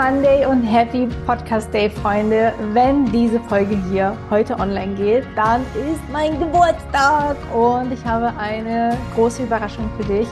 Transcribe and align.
Monday 0.00 0.46
und 0.46 0.62
Happy 0.62 1.06
Podcast 1.26 1.74
Day, 1.74 1.90
Freunde. 1.90 2.54
Wenn 2.72 3.04
diese 3.12 3.38
Folge 3.38 3.76
hier 3.90 4.16
heute 4.30 4.58
online 4.58 4.94
geht, 4.94 5.24
dann 5.36 5.60
ist 5.74 6.00
mein 6.10 6.40
Geburtstag 6.40 7.36
und 7.54 7.92
ich 7.92 8.02
habe 8.06 8.34
eine 8.38 8.96
große 9.14 9.42
Überraschung 9.42 9.90
für 9.98 10.04
dich 10.10 10.26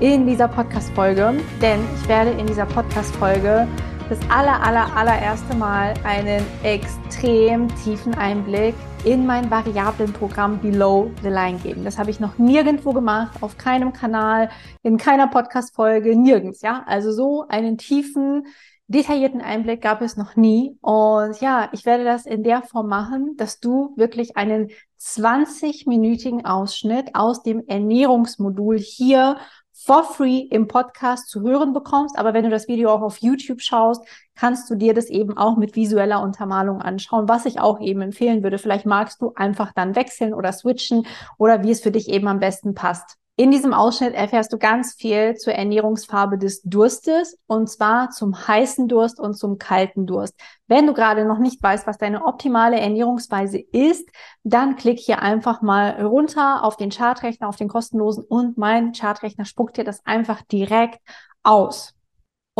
in 0.00 0.26
dieser 0.26 0.48
Podcast-Folge, 0.48 1.34
denn 1.60 1.80
ich 2.00 2.08
werde 2.08 2.30
in 2.30 2.46
dieser 2.46 2.64
Podcast-Folge 2.64 3.68
das 4.08 4.18
aller, 4.30 4.58
aller, 4.62 4.96
allererste 4.96 5.54
Mal 5.54 5.92
einen 6.02 6.42
extrem 6.62 7.68
tiefen 7.84 8.14
Einblick 8.14 8.74
in 9.04 9.26
mein 9.26 9.50
variablen 9.50 10.14
Programm 10.14 10.58
Below 10.60 11.10
the 11.22 11.28
Line 11.28 11.58
geben. 11.58 11.84
Das 11.84 11.98
habe 11.98 12.08
ich 12.08 12.20
noch 12.20 12.38
nirgendwo 12.38 12.94
gemacht, 12.94 13.42
auf 13.42 13.58
keinem 13.58 13.92
Kanal, 13.92 14.48
in 14.82 14.96
keiner 14.96 15.26
Podcast-Folge, 15.26 16.16
nirgends, 16.16 16.62
ja. 16.62 16.84
Also 16.86 17.12
so 17.12 17.44
einen 17.48 17.76
tiefen, 17.76 18.46
detaillierten 18.90 19.40
Einblick 19.40 19.80
gab 19.80 20.02
es 20.02 20.16
noch 20.16 20.36
nie. 20.36 20.76
Und 20.80 21.40
ja, 21.40 21.68
ich 21.72 21.86
werde 21.86 22.04
das 22.04 22.26
in 22.26 22.42
der 22.42 22.62
Form 22.62 22.88
machen, 22.88 23.36
dass 23.36 23.60
du 23.60 23.94
wirklich 23.96 24.36
einen 24.36 24.70
20-minütigen 25.00 26.44
Ausschnitt 26.44 27.14
aus 27.14 27.42
dem 27.42 27.66
Ernährungsmodul 27.66 28.78
hier 28.78 29.36
for 29.72 30.02
free 30.02 30.40
im 30.40 30.66
Podcast 30.66 31.28
zu 31.28 31.40
hören 31.40 31.72
bekommst. 31.72 32.18
Aber 32.18 32.34
wenn 32.34 32.44
du 32.44 32.50
das 32.50 32.66
Video 32.66 32.90
auch 32.90 33.00
auf 33.00 33.18
YouTube 33.18 33.62
schaust, 33.62 34.04
kannst 34.34 34.68
du 34.68 34.74
dir 34.74 34.92
das 34.92 35.06
eben 35.06 35.38
auch 35.38 35.56
mit 35.56 35.76
visueller 35.76 36.20
Untermalung 36.20 36.82
anschauen, 36.82 37.28
was 37.28 37.46
ich 37.46 37.60
auch 37.60 37.80
eben 37.80 38.02
empfehlen 38.02 38.42
würde. 38.42 38.58
Vielleicht 38.58 38.86
magst 38.86 39.22
du 39.22 39.32
einfach 39.36 39.72
dann 39.72 39.94
wechseln 39.94 40.34
oder 40.34 40.52
switchen 40.52 41.06
oder 41.38 41.62
wie 41.62 41.70
es 41.70 41.80
für 41.80 41.92
dich 41.92 42.08
eben 42.08 42.26
am 42.26 42.40
besten 42.40 42.74
passt. 42.74 43.19
In 43.40 43.50
diesem 43.50 43.72
Ausschnitt 43.72 44.12
erfährst 44.12 44.52
du 44.52 44.58
ganz 44.58 44.92
viel 44.92 45.34
zur 45.34 45.54
Ernährungsfarbe 45.54 46.36
des 46.36 46.60
Durstes 46.60 47.38
und 47.46 47.70
zwar 47.70 48.10
zum 48.10 48.36
heißen 48.46 48.86
Durst 48.86 49.18
und 49.18 49.32
zum 49.32 49.56
kalten 49.56 50.04
Durst. 50.04 50.38
Wenn 50.66 50.86
du 50.86 50.92
gerade 50.92 51.24
noch 51.24 51.38
nicht 51.38 51.62
weißt, 51.62 51.86
was 51.86 51.96
deine 51.96 52.26
optimale 52.26 52.78
Ernährungsweise 52.78 53.58
ist, 53.58 54.06
dann 54.42 54.76
klick 54.76 54.98
hier 54.98 55.22
einfach 55.22 55.62
mal 55.62 56.04
runter 56.04 56.64
auf 56.64 56.76
den 56.76 56.90
Chartrechner, 56.90 57.48
auf 57.48 57.56
den 57.56 57.68
kostenlosen 57.68 58.24
und 58.24 58.58
mein 58.58 58.92
Chartrechner 58.92 59.46
spuckt 59.46 59.78
dir 59.78 59.84
das 59.84 60.04
einfach 60.04 60.42
direkt 60.42 61.00
aus. 61.42 61.94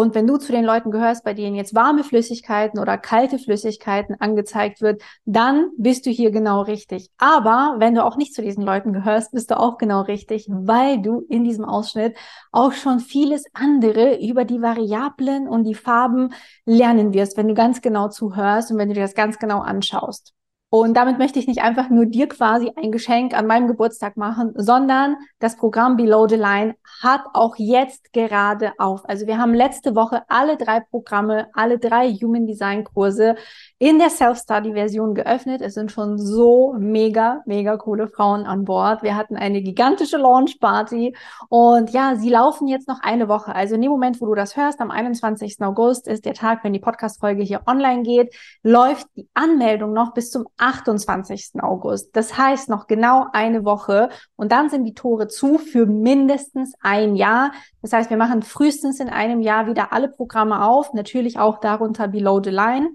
Und 0.00 0.14
wenn 0.14 0.26
du 0.26 0.38
zu 0.38 0.50
den 0.50 0.64
Leuten 0.64 0.90
gehörst, 0.90 1.24
bei 1.24 1.34
denen 1.34 1.54
jetzt 1.54 1.74
warme 1.74 2.04
Flüssigkeiten 2.04 2.80
oder 2.80 2.96
kalte 2.96 3.38
Flüssigkeiten 3.38 4.18
angezeigt 4.18 4.80
wird, 4.80 5.02
dann 5.26 5.72
bist 5.76 6.06
du 6.06 6.10
hier 6.10 6.30
genau 6.30 6.62
richtig. 6.62 7.10
Aber 7.18 7.74
wenn 7.80 7.94
du 7.94 8.02
auch 8.02 8.16
nicht 8.16 8.34
zu 8.34 8.40
diesen 8.40 8.64
Leuten 8.64 8.94
gehörst, 8.94 9.32
bist 9.32 9.50
du 9.50 9.60
auch 9.60 9.76
genau 9.76 10.00
richtig, 10.00 10.46
weil 10.48 11.02
du 11.02 11.26
in 11.28 11.44
diesem 11.44 11.66
Ausschnitt 11.66 12.16
auch 12.50 12.72
schon 12.72 13.00
vieles 13.00 13.44
andere 13.52 14.18
über 14.26 14.46
die 14.46 14.62
Variablen 14.62 15.46
und 15.46 15.64
die 15.64 15.74
Farben 15.74 16.32
lernen 16.64 17.12
wirst, 17.12 17.36
wenn 17.36 17.48
du 17.48 17.52
ganz 17.52 17.82
genau 17.82 18.08
zuhörst 18.08 18.70
und 18.70 18.78
wenn 18.78 18.88
du 18.88 18.94
dir 18.94 19.02
das 19.02 19.14
ganz 19.14 19.38
genau 19.38 19.60
anschaust. 19.60 20.32
Und 20.72 20.96
damit 20.96 21.18
möchte 21.18 21.40
ich 21.40 21.48
nicht 21.48 21.62
einfach 21.62 21.90
nur 21.90 22.06
dir 22.06 22.28
quasi 22.28 22.70
ein 22.76 22.92
Geschenk 22.92 23.36
an 23.36 23.48
meinem 23.48 23.66
Geburtstag 23.66 24.16
machen, 24.16 24.52
sondern 24.54 25.16
das 25.40 25.56
Programm 25.56 25.96
Below 25.96 26.28
the 26.28 26.36
Line 26.36 26.76
hat 27.02 27.22
auch 27.34 27.56
jetzt 27.58 28.12
gerade 28.12 28.72
auf. 28.78 29.00
Also 29.08 29.26
wir 29.26 29.38
haben 29.38 29.52
letzte 29.52 29.96
Woche 29.96 30.22
alle 30.28 30.56
drei 30.56 30.78
Programme, 30.78 31.48
alle 31.54 31.80
drei 31.80 32.12
Human 32.12 32.46
Design 32.46 32.84
Kurse 32.84 33.34
in 33.82 33.98
der 33.98 34.10
Self-Study-Version 34.10 35.14
geöffnet. 35.14 35.62
Es 35.62 35.72
sind 35.72 35.90
schon 35.90 36.18
so 36.18 36.74
mega, 36.78 37.40
mega 37.46 37.78
coole 37.78 38.08
Frauen 38.08 38.44
an 38.44 38.66
Bord. 38.66 39.02
Wir 39.02 39.16
hatten 39.16 39.36
eine 39.36 39.62
gigantische 39.62 40.18
Launch-Party 40.18 41.16
und 41.48 41.88
ja, 41.88 42.14
sie 42.14 42.28
laufen 42.28 42.68
jetzt 42.68 42.88
noch 42.88 43.00
eine 43.00 43.26
Woche. 43.26 43.54
Also 43.54 43.76
in 43.76 43.80
dem 43.80 43.90
Moment, 43.90 44.20
wo 44.20 44.26
du 44.26 44.34
das 44.34 44.54
hörst, 44.54 44.82
am 44.82 44.90
21. 44.90 45.62
August 45.62 46.08
ist 46.08 46.26
der 46.26 46.34
Tag, 46.34 46.62
wenn 46.62 46.74
die 46.74 46.78
Podcast-Folge 46.78 47.42
hier 47.42 47.62
online 47.66 48.02
geht, 48.02 48.34
läuft 48.62 49.06
die 49.16 49.30
Anmeldung 49.32 49.94
noch 49.94 50.12
bis 50.12 50.30
zum 50.30 50.46
28. 50.58 51.62
August. 51.62 52.14
Das 52.14 52.36
heißt 52.36 52.68
noch 52.68 52.86
genau 52.86 53.28
eine 53.32 53.64
Woche 53.64 54.10
und 54.36 54.52
dann 54.52 54.68
sind 54.68 54.84
die 54.84 54.94
Tore 54.94 55.26
zu 55.28 55.56
für 55.56 55.86
mindestens 55.86 56.74
ein 56.82 57.16
Jahr. 57.16 57.52
Das 57.80 57.94
heißt, 57.94 58.10
wir 58.10 58.18
machen 58.18 58.42
frühestens 58.42 59.00
in 59.00 59.08
einem 59.08 59.40
Jahr 59.40 59.66
wieder 59.66 59.94
alle 59.94 60.08
Programme 60.08 60.66
auf, 60.66 60.92
natürlich 60.92 61.38
auch 61.38 61.60
darunter 61.60 62.08
Below 62.08 62.42
the 62.44 62.50
Line. 62.50 62.90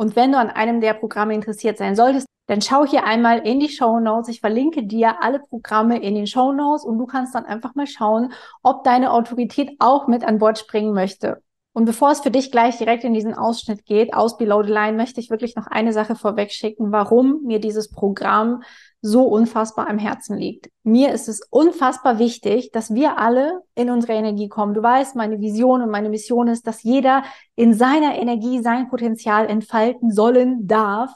Und 0.00 0.16
wenn 0.16 0.32
du 0.32 0.38
an 0.38 0.48
einem 0.48 0.80
der 0.80 0.94
Programme 0.94 1.34
interessiert 1.34 1.76
sein 1.76 1.94
solltest, 1.94 2.26
dann 2.46 2.62
schau 2.62 2.86
hier 2.86 3.04
einmal 3.04 3.40
in 3.40 3.60
die 3.60 3.68
Show 3.68 4.00
Notes. 4.00 4.30
Ich 4.30 4.40
verlinke 4.40 4.82
dir 4.86 5.22
alle 5.22 5.40
Programme 5.40 6.00
in 6.00 6.14
den 6.14 6.26
Show 6.26 6.52
Notes 6.52 6.86
und 6.86 6.96
du 6.96 7.04
kannst 7.04 7.34
dann 7.34 7.44
einfach 7.44 7.74
mal 7.74 7.86
schauen, 7.86 8.32
ob 8.62 8.82
deine 8.82 9.12
Autorität 9.12 9.72
auch 9.78 10.06
mit 10.06 10.24
an 10.24 10.38
Bord 10.38 10.58
springen 10.58 10.94
möchte. 10.94 11.42
Und 11.72 11.84
bevor 11.84 12.10
es 12.10 12.20
für 12.20 12.32
dich 12.32 12.50
gleich 12.50 12.78
direkt 12.78 13.04
in 13.04 13.14
diesen 13.14 13.32
Ausschnitt 13.32 13.84
geht, 13.84 14.12
aus 14.12 14.36
Below 14.36 14.64
the 14.64 14.72
Line, 14.72 14.96
möchte 14.96 15.20
ich 15.20 15.30
wirklich 15.30 15.54
noch 15.54 15.68
eine 15.68 15.92
Sache 15.92 16.16
vorweg 16.16 16.50
schicken, 16.50 16.90
warum 16.90 17.42
mir 17.44 17.60
dieses 17.60 17.90
Programm 17.90 18.62
so 19.02 19.22
unfassbar 19.24 19.88
am 19.88 19.98
Herzen 19.98 20.36
liegt. 20.36 20.68
Mir 20.82 21.12
ist 21.12 21.28
es 21.28 21.40
unfassbar 21.48 22.18
wichtig, 22.18 22.70
dass 22.72 22.92
wir 22.92 23.18
alle 23.18 23.62
in 23.76 23.88
unsere 23.88 24.14
Energie 24.14 24.48
kommen. 24.48 24.74
Du 24.74 24.82
weißt, 24.82 25.14
meine 25.14 25.40
Vision 25.40 25.80
und 25.80 25.90
meine 25.90 26.08
Mission 26.08 26.48
ist, 26.48 26.66
dass 26.66 26.82
jeder 26.82 27.22
in 27.54 27.72
seiner 27.72 28.16
Energie 28.16 28.60
sein 28.60 28.88
Potenzial 28.88 29.46
entfalten 29.46 30.10
sollen 30.10 30.66
darf. 30.66 31.14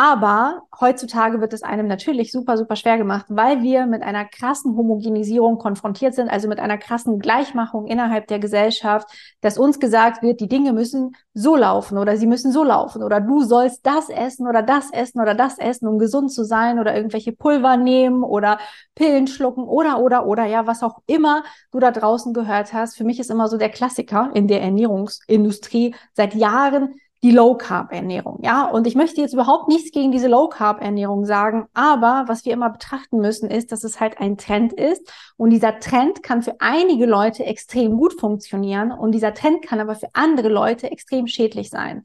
Aber 0.00 0.62
heutzutage 0.80 1.40
wird 1.40 1.52
es 1.52 1.64
einem 1.64 1.88
natürlich 1.88 2.30
super, 2.30 2.56
super 2.56 2.76
schwer 2.76 2.98
gemacht, 2.98 3.26
weil 3.30 3.64
wir 3.64 3.84
mit 3.86 4.02
einer 4.02 4.24
krassen 4.24 4.76
Homogenisierung 4.76 5.58
konfrontiert 5.58 6.14
sind, 6.14 6.28
also 6.28 6.46
mit 6.46 6.60
einer 6.60 6.78
krassen 6.78 7.18
Gleichmachung 7.18 7.88
innerhalb 7.88 8.28
der 8.28 8.38
Gesellschaft, 8.38 9.08
dass 9.40 9.58
uns 9.58 9.80
gesagt 9.80 10.22
wird, 10.22 10.38
die 10.38 10.46
Dinge 10.46 10.72
müssen 10.72 11.16
so 11.34 11.56
laufen 11.56 11.98
oder 11.98 12.16
sie 12.16 12.28
müssen 12.28 12.52
so 12.52 12.62
laufen 12.62 13.02
oder 13.02 13.20
du 13.20 13.42
sollst 13.42 13.84
das 13.84 14.08
essen 14.08 14.46
oder 14.46 14.62
das 14.62 14.92
essen 14.92 15.20
oder 15.20 15.34
das 15.34 15.58
essen, 15.58 15.88
um 15.88 15.98
gesund 15.98 16.30
zu 16.30 16.44
sein 16.44 16.78
oder 16.78 16.94
irgendwelche 16.94 17.32
Pulver 17.32 17.76
nehmen 17.76 18.22
oder 18.22 18.60
Pillen 18.94 19.26
schlucken 19.26 19.64
oder, 19.64 19.98
oder, 19.98 20.26
oder, 20.26 20.44
ja, 20.44 20.68
was 20.68 20.84
auch 20.84 21.00
immer 21.08 21.42
du 21.72 21.80
da 21.80 21.90
draußen 21.90 22.32
gehört 22.34 22.72
hast. 22.72 22.96
Für 22.96 23.02
mich 23.02 23.18
ist 23.18 23.32
immer 23.32 23.48
so 23.48 23.56
der 23.56 23.70
Klassiker 23.70 24.30
in 24.32 24.46
der 24.46 24.62
Ernährungsindustrie 24.62 25.96
seit 26.12 26.36
Jahren 26.36 26.94
die 27.22 27.32
Low 27.32 27.56
Carb 27.56 27.92
Ernährung, 27.92 28.38
ja. 28.42 28.66
Und 28.66 28.86
ich 28.86 28.94
möchte 28.94 29.20
jetzt 29.20 29.34
überhaupt 29.34 29.68
nichts 29.68 29.90
gegen 29.90 30.12
diese 30.12 30.28
Low 30.28 30.48
Carb 30.48 30.80
Ernährung 30.80 31.24
sagen, 31.24 31.66
aber 31.74 32.24
was 32.28 32.44
wir 32.44 32.52
immer 32.52 32.70
betrachten 32.70 33.18
müssen, 33.18 33.50
ist, 33.50 33.72
dass 33.72 33.84
es 33.84 34.00
halt 34.00 34.18
ein 34.20 34.36
Trend 34.36 34.72
ist 34.72 35.10
und 35.36 35.50
dieser 35.50 35.80
Trend 35.80 36.22
kann 36.22 36.42
für 36.42 36.54
einige 36.60 37.06
Leute 37.06 37.44
extrem 37.44 37.96
gut 37.96 38.18
funktionieren 38.18 38.92
und 38.92 39.12
dieser 39.12 39.34
Trend 39.34 39.62
kann 39.62 39.80
aber 39.80 39.96
für 39.96 40.08
andere 40.12 40.48
Leute 40.48 40.90
extrem 40.90 41.26
schädlich 41.26 41.70
sein. 41.70 42.04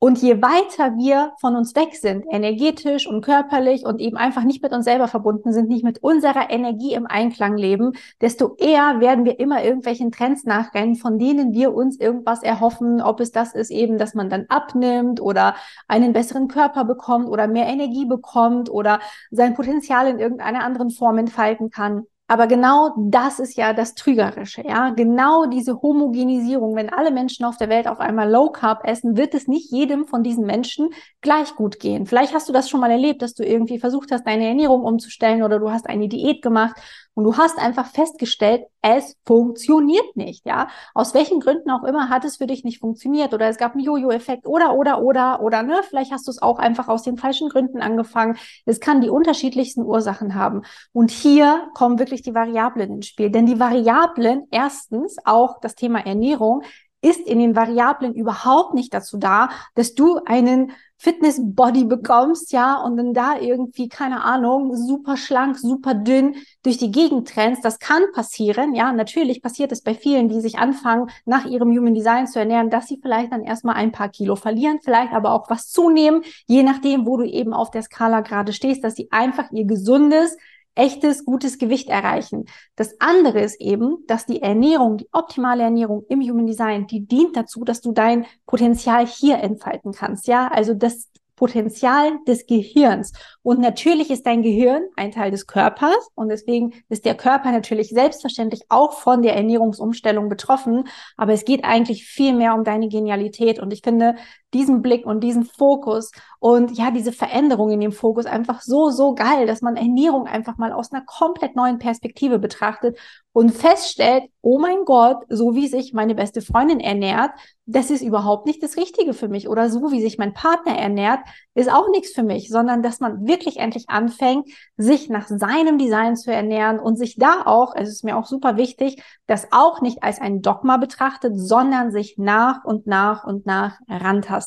Und 0.00 0.22
je 0.22 0.40
weiter 0.40 0.96
wir 0.96 1.32
von 1.40 1.56
uns 1.56 1.74
weg 1.74 1.96
sind, 1.96 2.24
energetisch 2.30 3.08
und 3.08 3.20
körperlich 3.20 3.84
und 3.84 4.00
eben 4.00 4.16
einfach 4.16 4.44
nicht 4.44 4.62
mit 4.62 4.72
uns 4.72 4.84
selber 4.84 5.08
verbunden 5.08 5.52
sind, 5.52 5.68
nicht 5.68 5.82
mit 5.82 6.00
unserer 6.04 6.50
Energie 6.50 6.94
im 6.94 7.06
Einklang 7.06 7.56
leben, 7.56 7.94
desto 8.20 8.54
eher 8.58 9.00
werden 9.00 9.24
wir 9.24 9.40
immer 9.40 9.64
irgendwelchen 9.64 10.12
Trends 10.12 10.44
nachrennen, 10.44 10.94
von 10.94 11.18
denen 11.18 11.52
wir 11.52 11.74
uns 11.74 11.98
irgendwas 11.98 12.44
erhoffen, 12.44 13.02
ob 13.02 13.18
es 13.18 13.32
das 13.32 13.56
ist 13.56 13.72
eben, 13.72 13.98
dass 13.98 14.14
man 14.14 14.30
dann 14.30 14.46
abnimmt 14.48 15.20
oder 15.20 15.56
einen 15.88 16.12
besseren 16.12 16.46
Körper 16.46 16.84
bekommt 16.84 17.28
oder 17.28 17.48
mehr 17.48 17.66
Energie 17.66 18.06
bekommt 18.06 18.70
oder 18.70 19.00
sein 19.32 19.54
Potenzial 19.54 20.06
in 20.06 20.20
irgendeiner 20.20 20.62
anderen 20.62 20.90
Form 20.90 21.18
entfalten 21.18 21.70
kann. 21.70 22.06
Aber 22.30 22.46
genau 22.46 22.94
das 22.98 23.40
ist 23.40 23.56
ja 23.56 23.72
das 23.72 23.94
Trügerische, 23.94 24.62
ja. 24.62 24.90
Genau 24.90 25.46
diese 25.46 25.80
Homogenisierung. 25.80 26.76
Wenn 26.76 26.92
alle 26.92 27.10
Menschen 27.10 27.46
auf 27.46 27.56
der 27.56 27.70
Welt 27.70 27.88
auf 27.88 28.00
einmal 28.00 28.30
Low 28.30 28.50
Carb 28.50 28.86
essen, 28.86 29.16
wird 29.16 29.32
es 29.32 29.48
nicht 29.48 29.72
jedem 29.72 30.06
von 30.06 30.22
diesen 30.22 30.44
Menschen 30.44 30.90
gleich 31.22 31.54
gut 31.56 31.80
gehen. 31.80 32.04
Vielleicht 32.04 32.34
hast 32.34 32.46
du 32.46 32.52
das 32.52 32.68
schon 32.68 32.80
mal 32.80 32.90
erlebt, 32.90 33.22
dass 33.22 33.32
du 33.32 33.44
irgendwie 33.44 33.78
versucht 33.78 34.12
hast, 34.12 34.26
deine 34.26 34.46
Ernährung 34.46 34.82
umzustellen 34.84 35.42
oder 35.42 35.58
du 35.58 35.70
hast 35.70 35.88
eine 35.88 36.06
Diät 36.06 36.42
gemacht 36.42 36.76
und 37.18 37.24
du 37.24 37.36
hast 37.36 37.58
einfach 37.58 37.86
festgestellt, 37.86 38.62
es 38.80 39.16
funktioniert 39.26 40.14
nicht, 40.14 40.46
ja. 40.46 40.68
Aus 40.94 41.14
welchen 41.14 41.40
Gründen 41.40 41.68
auch 41.68 41.82
immer 41.82 42.10
hat 42.10 42.24
es 42.24 42.36
für 42.36 42.46
dich 42.46 42.62
nicht 42.62 42.78
funktioniert 42.78 43.34
oder 43.34 43.48
es 43.48 43.56
gab 43.56 43.72
einen 43.72 43.82
Jojo-Effekt 43.82 44.46
oder, 44.46 44.74
oder, 44.74 45.02
oder, 45.02 45.40
oder, 45.42 45.64
ne? 45.64 45.80
Vielleicht 45.88 46.12
hast 46.12 46.28
du 46.28 46.30
es 46.30 46.40
auch 46.40 46.60
einfach 46.60 46.86
aus 46.86 47.02
den 47.02 47.16
falschen 47.16 47.48
Gründen 47.48 47.80
angefangen. 47.82 48.36
Es 48.66 48.78
kann 48.78 49.00
die 49.00 49.10
unterschiedlichsten 49.10 49.82
Ursachen 49.82 50.36
haben. 50.36 50.62
Und 50.92 51.10
hier 51.10 51.66
kommen 51.74 51.98
wirklich 51.98 52.22
die 52.22 52.36
Variablen 52.36 52.92
ins 52.92 53.08
Spiel. 53.08 53.30
Denn 53.30 53.46
die 53.46 53.58
Variablen, 53.58 54.44
erstens 54.52 55.16
auch 55.24 55.58
das 55.60 55.74
Thema 55.74 56.06
Ernährung, 56.06 56.62
ist 57.00 57.26
in 57.26 57.40
den 57.40 57.56
Variablen 57.56 58.14
überhaupt 58.14 58.74
nicht 58.74 58.94
dazu 58.94 59.18
da, 59.18 59.50
dass 59.74 59.96
du 59.96 60.20
einen 60.24 60.70
Fitness-Body 60.98 61.84
bekommst, 61.84 62.52
ja, 62.52 62.76
und 62.82 62.96
dann 62.96 63.14
da 63.14 63.38
irgendwie, 63.38 63.88
keine 63.88 64.24
Ahnung, 64.24 64.74
super 64.76 65.16
schlank, 65.16 65.56
super 65.58 65.94
dünn 65.94 66.34
durch 66.64 66.76
die 66.76 66.90
Gegend 66.90 67.28
trennst. 67.28 67.64
Das 67.64 67.78
kann 67.78 68.02
passieren, 68.12 68.74
ja, 68.74 68.92
natürlich 68.92 69.40
passiert 69.40 69.70
es 69.70 69.82
bei 69.82 69.94
vielen, 69.94 70.28
die 70.28 70.40
sich 70.40 70.58
anfangen, 70.58 71.08
nach 71.24 71.46
ihrem 71.46 71.70
Human 71.70 71.94
Design 71.94 72.26
zu 72.26 72.40
ernähren, 72.40 72.70
dass 72.70 72.88
sie 72.88 72.98
vielleicht 73.00 73.32
dann 73.32 73.44
erstmal 73.44 73.76
ein 73.76 73.92
paar 73.92 74.08
Kilo 74.08 74.34
verlieren, 74.34 74.80
vielleicht 74.82 75.12
aber 75.12 75.32
auch 75.32 75.48
was 75.48 75.70
zunehmen, 75.70 76.22
je 76.46 76.62
nachdem, 76.64 77.06
wo 77.06 77.16
du 77.16 77.24
eben 77.24 77.52
auf 77.52 77.70
der 77.70 77.82
Skala 77.82 78.20
gerade 78.20 78.52
stehst, 78.52 78.82
dass 78.82 78.96
sie 78.96 79.08
einfach 79.12 79.52
ihr 79.52 79.64
gesundes, 79.64 80.36
echtes, 80.78 81.24
gutes 81.24 81.58
Gewicht 81.58 81.88
erreichen. 81.88 82.46
Das 82.76 83.00
andere 83.00 83.40
ist 83.40 83.60
eben, 83.60 84.04
dass 84.06 84.26
die 84.26 84.40
Ernährung, 84.40 84.96
die 84.96 85.08
optimale 85.12 85.64
Ernährung 85.64 86.04
im 86.08 86.20
Human 86.20 86.46
Design, 86.46 86.86
die 86.86 87.06
dient 87.06 87.36
dazu, 87.36 87.64
dass 87.64 87.80
du 87.80 87.92
dein 87.92 88.26
Potenzial 88.46 89.06
hier 89.06 89.38
entfalten 89.38 89.92
kannst. 89.92 90.28
Ja, 90.28 90.48
also 90.48 90.74
das 90.74 91.08
Potenzial 91.38 92.18
des 92.26 92.46
Gehirns. 92.46 93.12
Und 93.42 93.60
natürlich 93.60 94.10
ist 94.10 94.26
dein 94.26 94.42
Gehirn 94.42 94.82
ein 94.96 95.12
Teil 95.12 95.30
des 95.30 95.46
Körpers 95.46 96.08
und 96.16 96.28
deswegen 96.30 96.74
ist 96.88 97.04
der 97.04 97.14
Körper 97.14 97.52
natürlich 97.52 97.90
selbstverständlich 97.90 98.62
auch 98.68 98.92
von 98.92 99.22
der 99.22 99.36
Ernährungsumstellung 99.36 100.28
betroffen. 100.28 100.88
Aber 101.16 101.32
es 101.32 101.44
geht 101.44 101.64
eigentlich 101.64 102.04
viel 102.04 102.34
mehr 102.34 102.54
um 102.54 102.64
deine 102.64 102.88
Genialität. 102.88 103.60
Und 103.60 103.72
ich 103.72 103.82
finde, 103.82 104.16
diesen 104.54 104.82
Blick 104.82 105.04
und 105.04 105.20
diesen 105.20 105.44
Fokus 105.44 106.10
und 106.40 106.76
ja, 106.78 106.90
diese 106.90 107.12
Veränderung 107.12 107.70
in 107.70 107.80
dem 107.80 107.92
Fokus 107.92 108.26
einfach 108.26 108.62
so, 108.62 108.90
so 108.90 109.14
geil, 109.14 109.46
dass 109.46 109.60
man 109.60 109.76
Ernährung 109.76 110.26
einfach 110.26 110.56
mal 110.56 110.72
aus 110.72 110.92
einer 110.92 111.04
komplett 111.04 111.56
neuen 111.56 111.78
Perspektive 111.78 112.38
betrachtet 112.38 112.98
und 113.32 113.50
feststellt, 113.50 114.24
oh 114.40 114.58
mein 114.58 114.84
Gott, 114.84 115.18
so 115.28 115.54
wie 115.54 115.68
sich 115.68 115.92
meine 115.92 116.14
beste 116.14 116.40
Freundin 116.40 116.80
ernährt, 116.80 117.30
das 117.66 117.90
ist 117.90 118.02
überhaupt 118.02 118.46
nicht 118.46 118.62
das 118.62 118.76
Richtige 118.76 119.12
für 119.12 119.28
mich. 119.28 119.48
Oder 119.48 119.68
so 119.68 119.92
wie 119.92 120.00
sich 120.00 120.16
mein 120.16 120.32
Partner 120.32 120.76
ernährt, 120.76 121.20
ist 121.54 121.70
auch 121.70 121.90
nichts 121.90 122.12
für 122.12 122.22
mich, 122.22 122.48
sondern 122.48 122.82
dass 122.82 122.98
man 123.00 123.26
wirklich 123.26 123.58
endlich 123.58 123.90
anfängt, 123.90 124.48
sich 124.76 125.10
nach 125.10 125.28
seinem 125.28 125.76
Design 125.76 126.16
zu 126.16 126.32
ernähren 126.32 126.78
und 126.78 126.96
sich 126.96 127.16
da 127.16 127.42
auch, 127.44 127.74
es 127.76 127.90
ist 127.90 128.04
mir 128.04 128.16
auch 128.16 128.26
super 128.26 128.56
wichtig, 128.56 129.02
das 129.26 129.48
auch 129.50 129.82
nicht 129.82 130.02
als 130.02 130.20
ein 130.20 130.40
Dogma 130.40 130.78
betrachtet, 130.78 131.32
sondern 131.36 131.92
sich 131.92 132.16
nach 132.16 132.64
und 132.64 132.86
nach 132.86 133.24
und 133.24 133.44
nach 133.44 133.78
rantastet. 133.88 134.37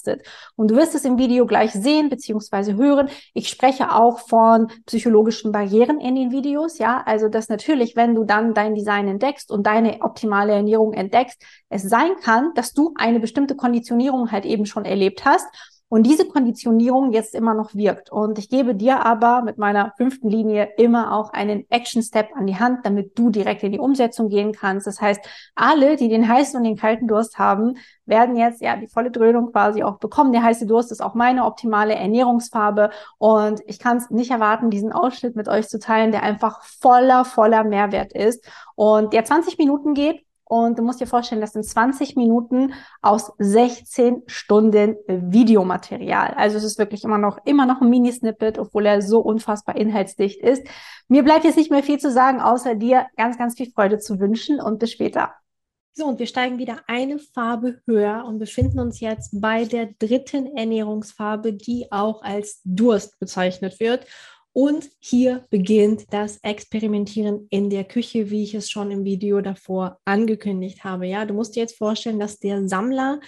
Und 0.56 0.72
du 0.72 0.76
wirst 0.76 0.96
es 0.96 1.06
im 1.06 1.18
Video 1.18 1.46
gleich 1.46 1.72
sehen 1.72 2.10
bzw. 2.10 2.74
hören. 2.74 3.10
Ich 3.34 3.50
spreche 3.50 3.94
auch 3.94 4.20
von 4.20 4.68
psychologischen 4.86 5.52
Barrieren 5.52 6.00
in 6.00 6.16
den 6.16 6.32
Videos, 6.32 6.78
ja, 6.78 7.02
also 7.06 7.30
dass 7.30 7.50
natürlich, 7.50 7.96
wenn 7.96 8.16
du 8.16 8.24
dann 8.24 8.54
dein 8.54 8.76
Design 8.76 9.08
entdeckst 9.08 9.52
und 9.52 9.66
deine 9.66 10.02
optimale 10.02 10.54
Ernährung 10.54 10.94
entdeckst, 10.94 11.42
es 11.70 11.84
sein 11.84 12.12
kann, 12.22 12.54
dass 12.56 12.74
du 12.74 12.94
eine 12.96 13.20
bestimmte 13.20 13.56
Konditionierung 13.56 14.32
halt 14.32 14.46
eben 14.46 14.66
schon 14.66 14.86
erlebt 14.86 15.26
hast 15.26 15.48
und 15.92 16.04
diese 16.04 16.26
Konditionierung 16.26 17.12
jetzt 17.12 17.36
immer 17.36 17.54
noch 17.54 17.76
wirkt. 17.76 18.14
Und 18.14 18.40
ich 18.40 18.48
gebe 18.48 18.76
dir 18.76 19.06
aber 19.06 19.42
mit 19.42 19.58
meiner 19.58 19.92
fünften 19.98 20.30
Linie 20.30 20.70
immer 20.78 21.14
auch 21.14 21.34
einen 21.34 21.70
Action-Step 21.70 22.30
an 22.34 22.48
die 22.48 22.56
Hand, 22.56 22.86
damit 22.86 23.20
du 23.20 23.30
direkt 23.30 23.62
in 23.64 23.74
die 23.74 23.80
Umsetzung 23.80 24.30
gehen 24.30 24.54
kannst. 24.54 24.88
Das 24.88 25.02
heißt, 25.02 25.20
alle, 25.54 25.98
die 25.98 26.08
den 26.08 26.30
heißen 26.30 26.58
und 26.58 26.64
den 26.64 26.78
kalten 26.78 27.10
Durst 27.10 27.38
haben, 27.40 27.76
werden 28.06 28.38
jetzt 28.38 28.62
ja 28.62 28.78
die 28.78 28.88
volle 28.88 29.12
Dröhnung 29.12 29.52
quasi 29.52 29.84
auch 29.84 30.00
bekommen. 30.00 30.32
Der 30.32 30.44
heiße 30.44 30.66
Durst 30.66 30.94
ist 30.94 31.02
auch 31.02 31.14
meine 31.14 31.44
optimale 31.44 31.94
Ernährungsfarbe 31.96 32.92
und 33.18 33.60
ich 33.66 33.78
kann 33.78 33.98
es 33.98 34.10
nicht 34.10 34.32
erwarten, 34.32 34.70
diesen 34.70 34.94
Ausschnitt 34.94 35.36
mit 35.36 35.50
euch 35.50 35.68
zu 35.68 35.78
teilen, 35.78 36.14
der 36.14 36.24
einfach 36.24 36.64
voller, 36.64 37.26
voller 37.26 37.66
Mehrwert 37.66 38.14
ist 38.14 38.50
und 38.76 39.12
der 39.12 39.26
20 39.26 39.58
Minuten 39.58 39.94
geht 39.94 40.24
und 40.52 40.78
du 40.78 40.84
musst 40.84 41.00
dir 41.00 41.08
vorstellen, 41.08 41.40
das 41.40 41.54
sind 41.54 41.64
20 41.64 42.18
Minuten 42.18 42.74
aus 43.02 43.32
16 43.38 44.24
Stunden 44.28 44.98
Videomaterial. 45.08 46.34
Also 46.36 46.58
es 46.58 46.66
ist 46.66 46.78
wirklich 46.78 47.06
immer 47.06 47.18
noch, 47.18 47.38
immer 47.46 47.66
noch 47.66 47.80
ein 47.80 47.90
Mini-Snippet, 47.90 48.60
obwohl 48.60 48.86
er 48.86 49.02
so 49.02 49.22
unfassbar 49.22 49.78
inhaltsdicht 49.78 50.42
ist. 50.42 50.68
Mir 51.08 51.24
bleibt 51.24 51.46
jetzt 51.46 51.56
nicht 51.56 51.72
mehr 51.72 51.84
viel 51.84 52.00
zu 52.00 52.12
sagen, 52.12 52.42
außer 52.42 52.76
dir 52.76 53.08
ganz, 53.16 53.38
ganz 53.38 53.56
viel 53.56 53.72
Freude 53.72 54.00
zu 54.00 54.20
wünschen 54.20 54.60
und 54.60 54.80
bis 54.80 54.92
später. 54.92 55.32
So, 55.94 56.06
und 56.06 56.20
wir 56.20 56.28
steigen 56.28 56.58
wieder 56.58 56.82
eine 56.86 57.18
Farbe 57.18 57.80
höher 57.86 58.26
und 58.28 58.38
befinden 58.38 58.82
uns 58.82 59.00
jetzt 59.00 59.40
bei 59.40 59.64
der 59.64 59.88
dritten 60.00 60.58
Ernährungsfarbe, 60.58 61.54
die 61.54 61.94
auch 61.94 62.24
als 62.24 62.60
Durst 62.66 63.20
bezeichnet 63.20 63.80
wird. 63.80 64.06
Und 64.54 64.90
hier 65.00 65.46
beginnt 65.50 66.12
das 66.12 66.40
Experimentieren 66.44 67.48
in 67.50 67.70
der 67.70 67.86
Küche, 67.86 68.30
wie 68.30 68.44
ich 68.44 68.54
es 68.54 68.70
schon 68.70 68.92
im 68.92 69.06
Video 69.06 69.40
davor 69.40 70.00
angekündigt 70.04 70.84
habe. 70.84 71.08
Ja, 71.08 71.26
du 71.26 71.34
musst 71.34 71.56
dir 71.56 71.62
jetzt 71.62 71.78
vorstellen, 71.78 72.20
dass 72.20 72.40
der 72.40 72.68
Sammler 72.68 73.22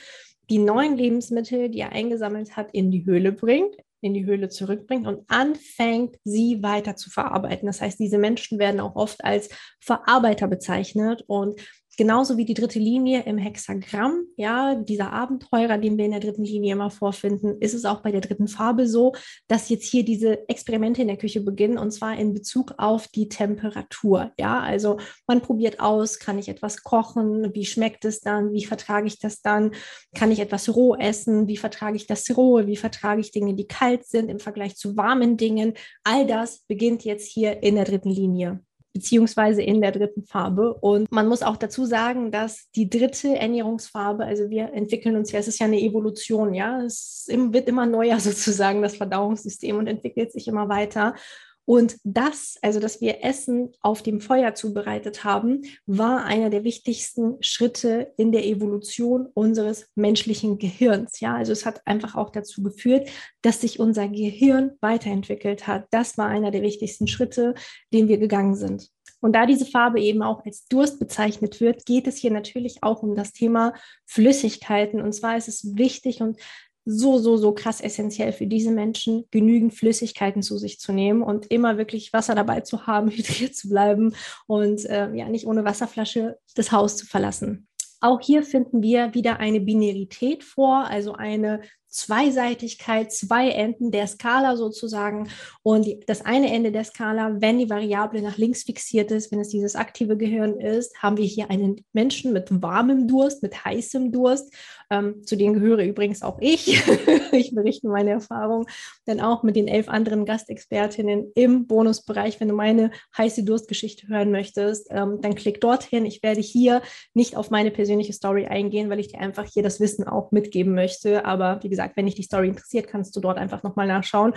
die 0.49 0.57
neuen 0.57 0.97
Lebensmittel, 0.97 1.69
die 1.69 1.79
er 1.79 1.93
eingesammelt 1.93 2.57
hat, 2.57 2.73
in 2.73 2.91
die 2.91 3.05
Höhle 3.05 3.31
bringt, 3.31 3.75
in 4.01 4.13
die 4.13 4.25
Höhle 4.25 4.49
zurückbringt 4.49 5.07
und 5.07 5.23
anfängt, 5.29 6.17
sie 6.25 6.61
weiter 6.61 6.97
zu 6.97 7.09
verarbeiten. 7.09 7.67
Das 7.67 7.79
heißt, 7.79 7.99
diese 7.99 8.17
Menschen 8.17 8.59
werden 8.59 8.81
auch 8.81 8.97
oft 8.97 9.23
als 9.23 9.49
Verarbeiter 9.79 10.47
bezeichnet 10.47 11.23
und 11.27 11.59
Genauso 11.95 12.38
wie 12.38 12.45
die 12.45 12.56
dritte 12.56 12.80
Linie 12.80 13.24
im 13.24 13.38
Hexagramm, 13.38 14.25
ja, 14.36 14.74
dieser 14.74 15.13
Abenteurer, 15.13 15.78
den 15.78 15.95
wir 15.98 16.06
in 16.06 16.12
der 16.12 16.19
dritten 16.19 16.44
Linie 16.44 16.74
immer 16.74 16.90
vorfinden, 16.90 17.62
ist 17.62 17.75
es 17.75 17.86
auch 17.86 18.01
bei 18.01 18.12
der 18.12 18.22
dritten 18.22 18.48
Farbe 18.48 18.88
so, 18.88 19.13
dass 19.48 19.69
jetzt 19.69 19.86
hier 19.86 20.04
diese 20.04 20.50
Experimente 20.50 21.04
in 21.04 21.07
der 21.07 21.18
Küche 21.18 21.42
beginnen 21.42 21.78
und 21.78 21.92
zwar 21.92 22.18
in 22.18 22.34
Bezug 22.34 22.74
auf 22.78 23.07
die 23.07 23.30
Temperatur. 23.30 24.31
Ja, 24.40 24.60
also 24.60 24.98
man 25.28 25.42
probiert 25.42 25.80
aus, 25.80 26.18
kann 26.18 26.40
ich 26.40 26.50
etwas 26.50 26.81
kochen, 26.81 27.54
wie 27.54 27.66
schmeckt 27.66 28.06
es 28.06 28.22
dann, 28.22 28.54
wie 28.54 28.66
vertrage 28.66 29.06
ich 29.06 29.19
das 29.19 29.44
dann, 29.44 29.72
kann 30.16 30.31
ich 30.31 30.40
etwas 30.40 30.75
roh 30.75 30.95
essen, 30.95 31.48
wie 31.48 31.57
vertrage 31.57 31.95
ich 31.95 32.07
das 32.07 32.36
rohe, 32.36 32.66
wie 32.66 32.78
vertrage 32.78 33.22
ich 33.22 33.31
Dinge, 33.31 33.54
die 33.54 33.68
kalt 33.68 34.06
sind 34.06 34.30
im 34.30 34.40
Vergleich 34.40 34.75
zu 34.78 34.98
warmen 34.98 35.38
Dingen. 35.38 35.74
All 36.04 36.25
das 36.25 36.62
beginnt 36.68 37.04
jetzt 37.04 37.28
hier 37.28 37.62
in 37.62 37.75
der 37.75 37.86
dritten 37.86 38.10
Linie 38.10 38.63
beziehungsweise 38.94 39.62
in 39.62 39.81
der 39.81 39.92
dritten 39.92 40.24
Farbe. 40.24 40.74
Und 40.75 41.12
man 41.12 41.28
muss 41.28 41.44
auch 41.44 41.57
dazu 41.57 41.86
sagen, 41.86 42.31
dass 42.31 42.69
die 42.72 42.90
dritte 42.90 43.36
Ernährungsfarbe, 43.36 44.24
also 44.24 44.50
wir 44.50 44.72
entwickeln 44.74 45.16
uns 45.16 45.31
ja, 45.31 45.40
es 45.40 45.48
ist 45.48 45.60
ja 45.60 45.66
eine 45.66 45.81
Evolution, 45.81 46.54
ja, 46.54 46.81
es 46.81 47.28
wird 47.28 47.68
immer 47.68 47.86
neuer 47.86 48.19
sozusagen, 48.19 48.81
das 48.81 48.98
Verdauungssystem 48.98 49.78
und 49.78 49.88
entwickelt 49.88 50.31
sich 50.31 50.48
immer 50.48 50.69
weiter. 50.69 51.16
Und 51.65 51.98
das, 52.04 52.57
also 52.62 52.80
dass 52.80 53.00
wir 53.00 53.24
Essen 53.24 53.71
auf 53.81 54.01
dem 54.01 54.19
Feuer 54.19 54.54
zubereitet 54.54 55.24
haben, 55.24 55.62
war 55.86 56.25
einer 56.25 56.50
der 56.50 56.63
wichtigsten 56.63 57.42
Schritte 57.42 58.13
in 58.18 58.31
der 58.31 58.45
Evolution 58.45 59.27
unseres 59.33 59.88
menschlichen 59.95 60.57
Gehirns. 60.57 61.21
Ja, 61.21 61.36
also 61.36 61.54
es 61.54 61.65
hat 61.65 61.81
einfach 61.86 62.15
auch 62.15 62.31
dazu 62.31 62.63
geführt, 62.63 63.10
dass 63.42 63.62
sich 63.62 63.80
unser 63.80 64.10
Gehirn 64.10 64.71
weiterentwickelt 64.81 65.65
hat. 65.65 65.88
Das 65.92 66.18
war 66.18 66.27
einer 66.27 66.51
der 66.51 66.63
wichtigsten 66.63 67.07
Schritte, 67.07 67.54
den 67.94 68.09
wir 68.09 68.18
gegangen 68.18 68.56
sind. 68.56 68.89
Und 69.21 69.31
da 69.33 69.45
diese 69.45 69.66
Farbe 69.66 70.01
eben 70.01 70.21
auch 70.21 70.44
als 70.45 70.68
Durst 70.68 71.00
bezeichnet 71.00 71.62
wird, 71.62 71.86
geht 71.86 72.07
es 72.07 72.18
hier 72.18 72.31
natürlich 72.31 72.83
auch 72.83 73.04
um 73.04 73.16
das 73.16 73.31
Thema 73.31 73.74
Flüssigkeiten. 74.06 75.01
Und 75.01 75.13
zwar 75.13 75.38
ist 75.38 75.48
es 75.48 75.77
wichtig 75.77 76.21
und 76.21 76.37
so, 76.85 77.18
so, 77.18 77.37
so 77.37 77.54
krass 77.54 77.81
essentiell 77.81 78.33
für 78.33 78.47
diese 78.47 78.71
Menschen, 78.71 79.25
genügend 79.31 79.73
Flüssigkeiten 79.73 80.42
zu 80.42 80.57
sich 80.57 80.80
zu 80.80 80.92
nehmen 80.92 81.21
und 81.21 81.47
immer 81.47 81.78
wirklich 81.78 82.11
Wasser 82.13 82.35
dabei 82.35 82.61
zu 82.61 82.87
haben, 82.87 83.09
hydriert 83.11 83.56
zu 83.56 83.69
bleiben 83.69 84.16
und 84.47 84.85
äh, 84.85 85.13
ja 85.13 85.30
nicht 85.30 85.47
ohne 85.47 85.63
Wasserflasche 85.63 86.37
das 86.56 86.71
Haus 86.71 86.97
zu 86.97 87.06
verlassen. 87.06 87.68
Auch 88.02 88.19
hier 88.19 88.44
finden 88.44 88.81
wir 88.81 89.13
wieder 89.13 89.40
eine 89.40 89.61
Binarität 89.61 90.44
vor, 90.44 90.85
also 90.90 91.13
eine 91.13 91.61
Zweiseitigkeit, 91.94 93.12
zwei 93.12 93.50
Enden 93.50 93.92
der 93.92 94.07
Skala 94.07 94.57
sozusagen. 94.57 95.30
Und 95.62 95.88
das 96.07 96.26
eine 96.26 96.52
Ende 96.52 96.71
der 96.71 96.83
Skala, 96.83 97.40
wenn 97.40 97.59
die 97.59 97.69
Variable 97.69 98.21
nach 98.21 98.38
links 98.38 98.64
fixiert 98.64 99.12
ist, 99.12 99.31
wenn 99.31 99.40
es 99.40 99.50
dieses 99.50 99.76
aktive 99.76 100.18
Gehirn 100.18 100.59
ist, 100.59 101.02
haben 101.02 101.18
wir 101.18 101.26
hier 101.26 101.52
einen 101.52 101.85
Menschen 101.94 102.33
mit 102.33 102.47
warmem 102.62 103.07
Durst, 103.07 103.44
mit 103.44 103.64
heißem 103.64 104.12
Durst. 104.12 104.52
Ähm, 104.90 105.23
zu 105.26 105.35
denen 105.35 105.54
gehöre 105.54 105.83
übrigens 105.83 106.23
auch 106.23 106.40
ich. 106.40 106.81
ich 107.31 107.54
berichte 107.54 107.88
meine 107.88 108.12
Erfahrung 108.12 108.66
dann 109.06 109.19
auch 109.19 109.44
mit 109.44 109.56
den 109.56 109.68
elf 109.68 109.88
anderen 109.88 110.26
Gastexpertinnen 110.26 111.31
im 111.35 111.68
Bonusbereich. 111.68 112.40
Wenn 112.40 112.47
du 112.47 112.56
meine 112.56 112.92
heiße 113.18 113.44
Durstgeschichte 113.44 114.07
hören 114.07 114.31
möchtest, 114.31 114.88
ähm, 114.90 115.19
dann 115.21 115.35
klick 115.35 115.62
dorthin. 115.62 116.06
Ich 116.06 116.23
werde 116.23 116.42
hier 116.42 116.81
nicht 117.14 117.38
auf 117.38 117.52
meine 117.52 117.71
persönliche 117.71 118.14
Story 118.14 118.45
eingehen, 118.45 118.90
weil 118.90 119.00
ich 119.00 119.09
dir 119.09 119.19
einfach 119.19 119.45
hier 119.45 119.64
das 119.64 119.80
Wissen 119.80 120.07
auch 120.07 120.31
mitgeben 120.31 120.73
möchte. 120.73 121.26
Aber 121.26 121.59
wie 121.62 121.69
gesagt, 121.69 121.82
gesagt, 121.83 121.97
wenn 121.97 122.06
dich 122.06 122.16
die 122.16 122.23
Story 122.23 122.49
interessiert, 122.49 122.87
kannst 122.87 123.16
du 123.16 123.19
dort 123.19 123.37
einfach 123.37 123.63
nochmal 123.63 123.87
nachschauen. 123.87 124.33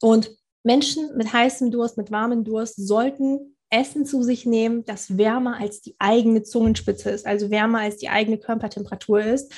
Und 0.00 0.30
Menschen 0.62 1.16
mit 1.16 1.32
heißem 1.32 1.70
Durst, 1.70 1.96
mit 1.96 2.10
warmem 2.10 2.44
Durst 2.44 2.76
sollten 2.76 3.56
Essen 3.70 4.04
zu 4.04 4.22
sich 4.22 4.46
nehmen, 4.46 4.84
das 4.84 5.16
wärmer 5.16 5.58
als 5.58 5.80
die 5.80 5.94
eigene 5.98 6.42
Zungenspitze 6.42 7.10
ist, 7.10 7.26
also 7.26 7.50
wärmer 7.50 7.80
als 7.80 7.96
die 7.96 8.08
eigene 8.08 8.38
Körpertemperatur 8.38 9.22
ist 9.22 9.52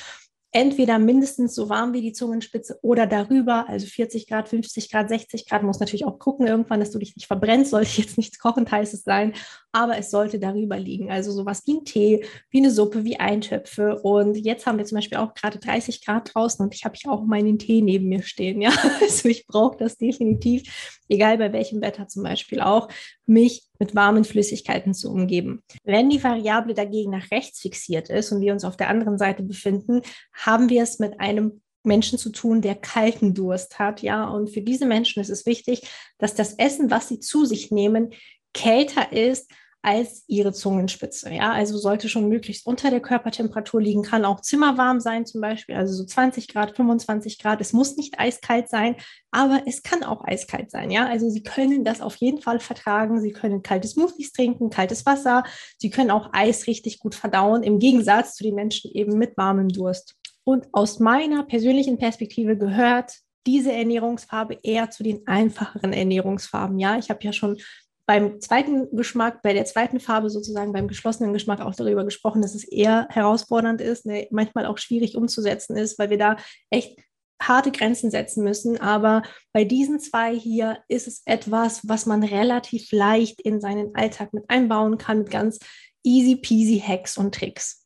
entweder 0.53 0.99
mindestens 0.99 1.55
so 1.55 1.67
warm 1.67 1.93
wie 1.93 2.01
die 2.01 2.13
Zungenspitze 2.13 2.77
oder 2.83 3.07
darüber, 3.07 3.67
also 3.67 3.87
40 3.87 4.27
Grad, 4.27 4.47
50 4.47 4.91
Grad, 4.91 5.09
60 5.09 5.49
Grad. 5.49 5.63
Muss 5.63 5.79
natürlich 5.79 6.05
auch 6.05 6.19
gucken 6.19 6.45
irgendwann, 6.45 6.79
dass 6.79 6.91
du 6.91 6.99
dich 6.99 7.15
nicht 7.15 7.25
verbrennst, 7.25 7.71
sollte 7.71 7.99
jetzt 8.01 8.17
nichts 8.17 8.37
kochend 8.37 8.71
heißes 8.71 9.03
sein, 9.03 9.33
aber 9.71 9.97
es 9.97 10.11
sollte 10.11 10.39
darüber 10.39 10.77
liegen. 10.77 11.11
Also 11.11 11.31
sowas 11.31 11.63
wie 11.65 11.77
ein 11.77 11.85
Tee, 11.85 12.25
wie 12.51 12.59
eine 12.59 12.69
Suppe, 12.69 13.03
wie 13.03 13.19
Eintöpfe. 13.19 13.99
Und 14.01 14.37
jetzt 14.37 14.67
haben 14.67 14.77
wir 14.77 14.85
zum 14.85 14.97
Beispiel 14.97 15.17
auch 15.17 15.33
gerade 15.33 15.57
30 15.57 16.05
Grad 16.05 16.33
draußen 16.33 16.63
und 16.63 16.75
ich 16.75 16.85
habe 16.85 16.95
hier 17.01 17.11
auch 17.11 17.23
meinen 17.23 17.57
Tee 17.57 17.81
neben 17.81 18.07
mir 18.07 18.21
stehen. 18.21 18.61
Ja, 18.61 18.71
also 19.01 19.27
ich 19.27 19.47
brauche 19.47 19.77
das 19.77 19.97
definitiv, 19.97 20.99
egal 21.09 21.39
bei 21.39 21.51
welchem 21.51 21.81
Wetter 21.81 22.07
zum 22.07 22.21
Beispiel 22.23 22.61
auch, 22.61 22.89
mich 23.25 23.63
mit 23.83 23.95
warmen 23.95 24.23
Flüssigkeiten 24.23 24.93
zu 24.93 25.11
umgeben. 25.11 25.61
Wenn 25.83 26.09
die 26.09 26.23
Variable 26.23 26.73
dagegen 26.73 27.11
nach 27.11 27.31
rechts 27.31 27.59
fixiert 27.59 28.09
ist 28.09 28.31
und 28.31 28.39
wir 28.39 28.53
uns 28.53 28.63
auf 28.63 28.77
der 28.77 28.87
anderen 28.87 29.17
Seite 29.17 29.43
befinden, 29.43 30.01
haben 30.31 30.69
wir 30.69 30.83
es 30.83 30.99
mit 30.99 31.19
einem 31.19 31.61
Menschen 31.83 32.17
zu 32.17 32.29
tun, 32.29 32.61
der 32.61 32.75
kalten 32.75 33.33
Durst 33.33 33.79
hat, 33.79 34.01
ja. 34.01 34.29
Und 34.29 34.51
für 34.51 34.61
diese 34.61 34.85
Menschen 34.85 35.19
ist 35.19 35.29
es 35.29 35.45
wichtig, 35.45 35.81
dass 36.17 36.33
das 36.33 36.53
Essen, 36.53 36.91
was 36.91 37.09
sie 37.09 37.19
zu 37.19 37.43
sich 37.43 37.71
nehmen, 37.71 38.13
kälter 38.53 39.11
ist 39.11 39.51
als 39.83 40.23
ihre 40.27 40.53
Zungenspitze. 40.53 41.29
Ja, 41.33 41.51
also 41.51 41.77
sollte 41.77 42.07
schon 42.07 42.29
möglichst 42.29 42.65
unter 42.65 42.89
der 42.89 43.01
Körpertemperatur 43.01 43.81
liegen, 43.81 44.01
kann 44.01 44.23
auch 44.23 44.39
zimmerwarm 44.39 45.01
sein, 45.01 45.25
zum 45.25 45.41
Beispiel, 45.41 45.75
also 45.75 45.93
so 45.93 46.05
20 46.05 46.47
Grad, 46.47 46.75
25 46.77 47.37
Grad. 47.37 47.59
Es 47.59 47.73
muss 47.73 47.97
nicht 47.97 48.17
eiskalt 48.17 48.69
sein, 48.69 48.95
aber 49.29 49.63
es 49.65 49.83
kann 49.83 50.03
auch 50.03 50.23
eiskalt 50.23 50.71
sein. 50.71 50.89
Ja, 50.89 51.07
also 51.07 51.29
Sie 51.29 51.43
können 51.43 51.83
das 51.83 51.99
auf 51.99 52.15
jeden 52.15 52.41
Fall 52.41 52.61
vertragen. 52.61 53.19
Sie 53.19 53.33
können 53.33 53.61
kalte 53.61 53.89
Smoothies 53.89 54.31
trinken, 54.31 54.69
kaltes 54.69 55.05
Wasser. 55.05 55.43
Sie 55.77 55.89
können 55.89 56.11
auch 56.11 56.29
Eis 56.31 56.65
richtig 56.65 56.99
gut 56.99 57.13
verdauen, 57.13 57.61
im 57.61 57.79
Gegensatz 57.79 58.35
zu 58.35 58.43
den 58.43 58.55
Menschen 58.55 58.89
eben 58.91 59.17
mit 59.17 59.35
warmem 59.35 59.67
Durst. 59.67 60.15
Und 60.45 60.67
aus 60.71 60.99
meiner 60.99 61.43
persönlichen 61.43 61.97
Perspektive 61.97 62.57
gehört 62.57 63.17
diese 63.45 63.73
Ernährungsfarbe 63.73 64.59
eher 64.63 64.89
zu 64.89 65.03
den 65.03 65.27
einfacheren 65.27 65.91
Ernährungsfarben. 65.91 66.79
Ja, 66.79 66.97
ich 66.97 67.09
habe 67.09 67.23
ja 67.23 67.33
schon 67.33 67.57
beim 68.05 68.41
zweiten 68.41 68.95
Geschmack, 68.95 69.41
bei 69.41 69.53
der 69.53 69.65
zweiten 69.65 69.99
Farbe 69.99 70.29
sozusagen, 70.29 70.73
beim 70.73 70.87
geschlossenen 70.87 71.33
Geschmack 71.33 71.61
auch 71.61 71.75
darüber 71.75 72.03
gesprochen, 72.03 72.41
dass 72.41 72.55
es 72.55 72.63
eher 72.63 73.07
herausfordernd 73.09 73.79
ist, 73.79 74.05
ne, 74.05 74.27
manchmal 74.31 74.65
auch 74.65 74.77
schwierig 74.77 75.15
umzusetzen 75.15 75.77
ist, 75.77 75.97
weil 75.97 76.09
wir 76.09 76.17
da 76.17 76.37
echt 76.69 76.99
harte 77.41 77.71
Grenzen 77.71 78.11
setzen 78.11 78.43
müssen. 78.43 78.79
Aber 78.79 79.23
bei 79.53 79.63
diesen 79.63 79.99
zwei 79.99 80.37
hier 80.37 80.79
ist 80.87 81.07
es 81.07 81.21
etwas, 81.25 81.87
was 81.87 82.05
man 82.05 82.23
relativ 82.23 82.91
leicht 82.91 83.41
in 83.41 83.61
seinen 83.61 83.95
Alltag 83.95 84.33
mit 84.33 84.49
einbauen 84.49 84.97
kann, 84.97 85.19
mit 85.19 85.31
ganz 85.31 85.59
easy 86.03 86.35
peasy 86.35 86.81
Hacks 86.85 87.17
und 87.17 87.33
Tricks. 87.33 87.82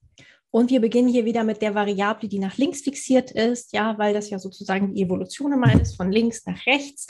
Und 0.49 0.69
wir 0.69 0.79
beginnen 0.79 1.09
hier 1.09 1.25
wieder 1.25 1.43
mit 1.43 1.61
der 1.61 1.75
Variable, 1.75 2.29
die 2.29 2.39
nach 2.39 2.57
links 2.57 2.81
fixiert 2.81 3.31
ist, 3.31 3.73
ja, 3.73 3.97
weil 3.97 4.13
das 4.13 4.29
ja 4.29 4.39
sozusagen 4.39 4.93
die 4.93 5.03
Evolution 5.03 5.53
immer 5.53 5.79
ist, 5.79 5.97
von 5.97 6.11
links 6.11 6.45
nach 6.45 6.65
rechts. 6.65 7.07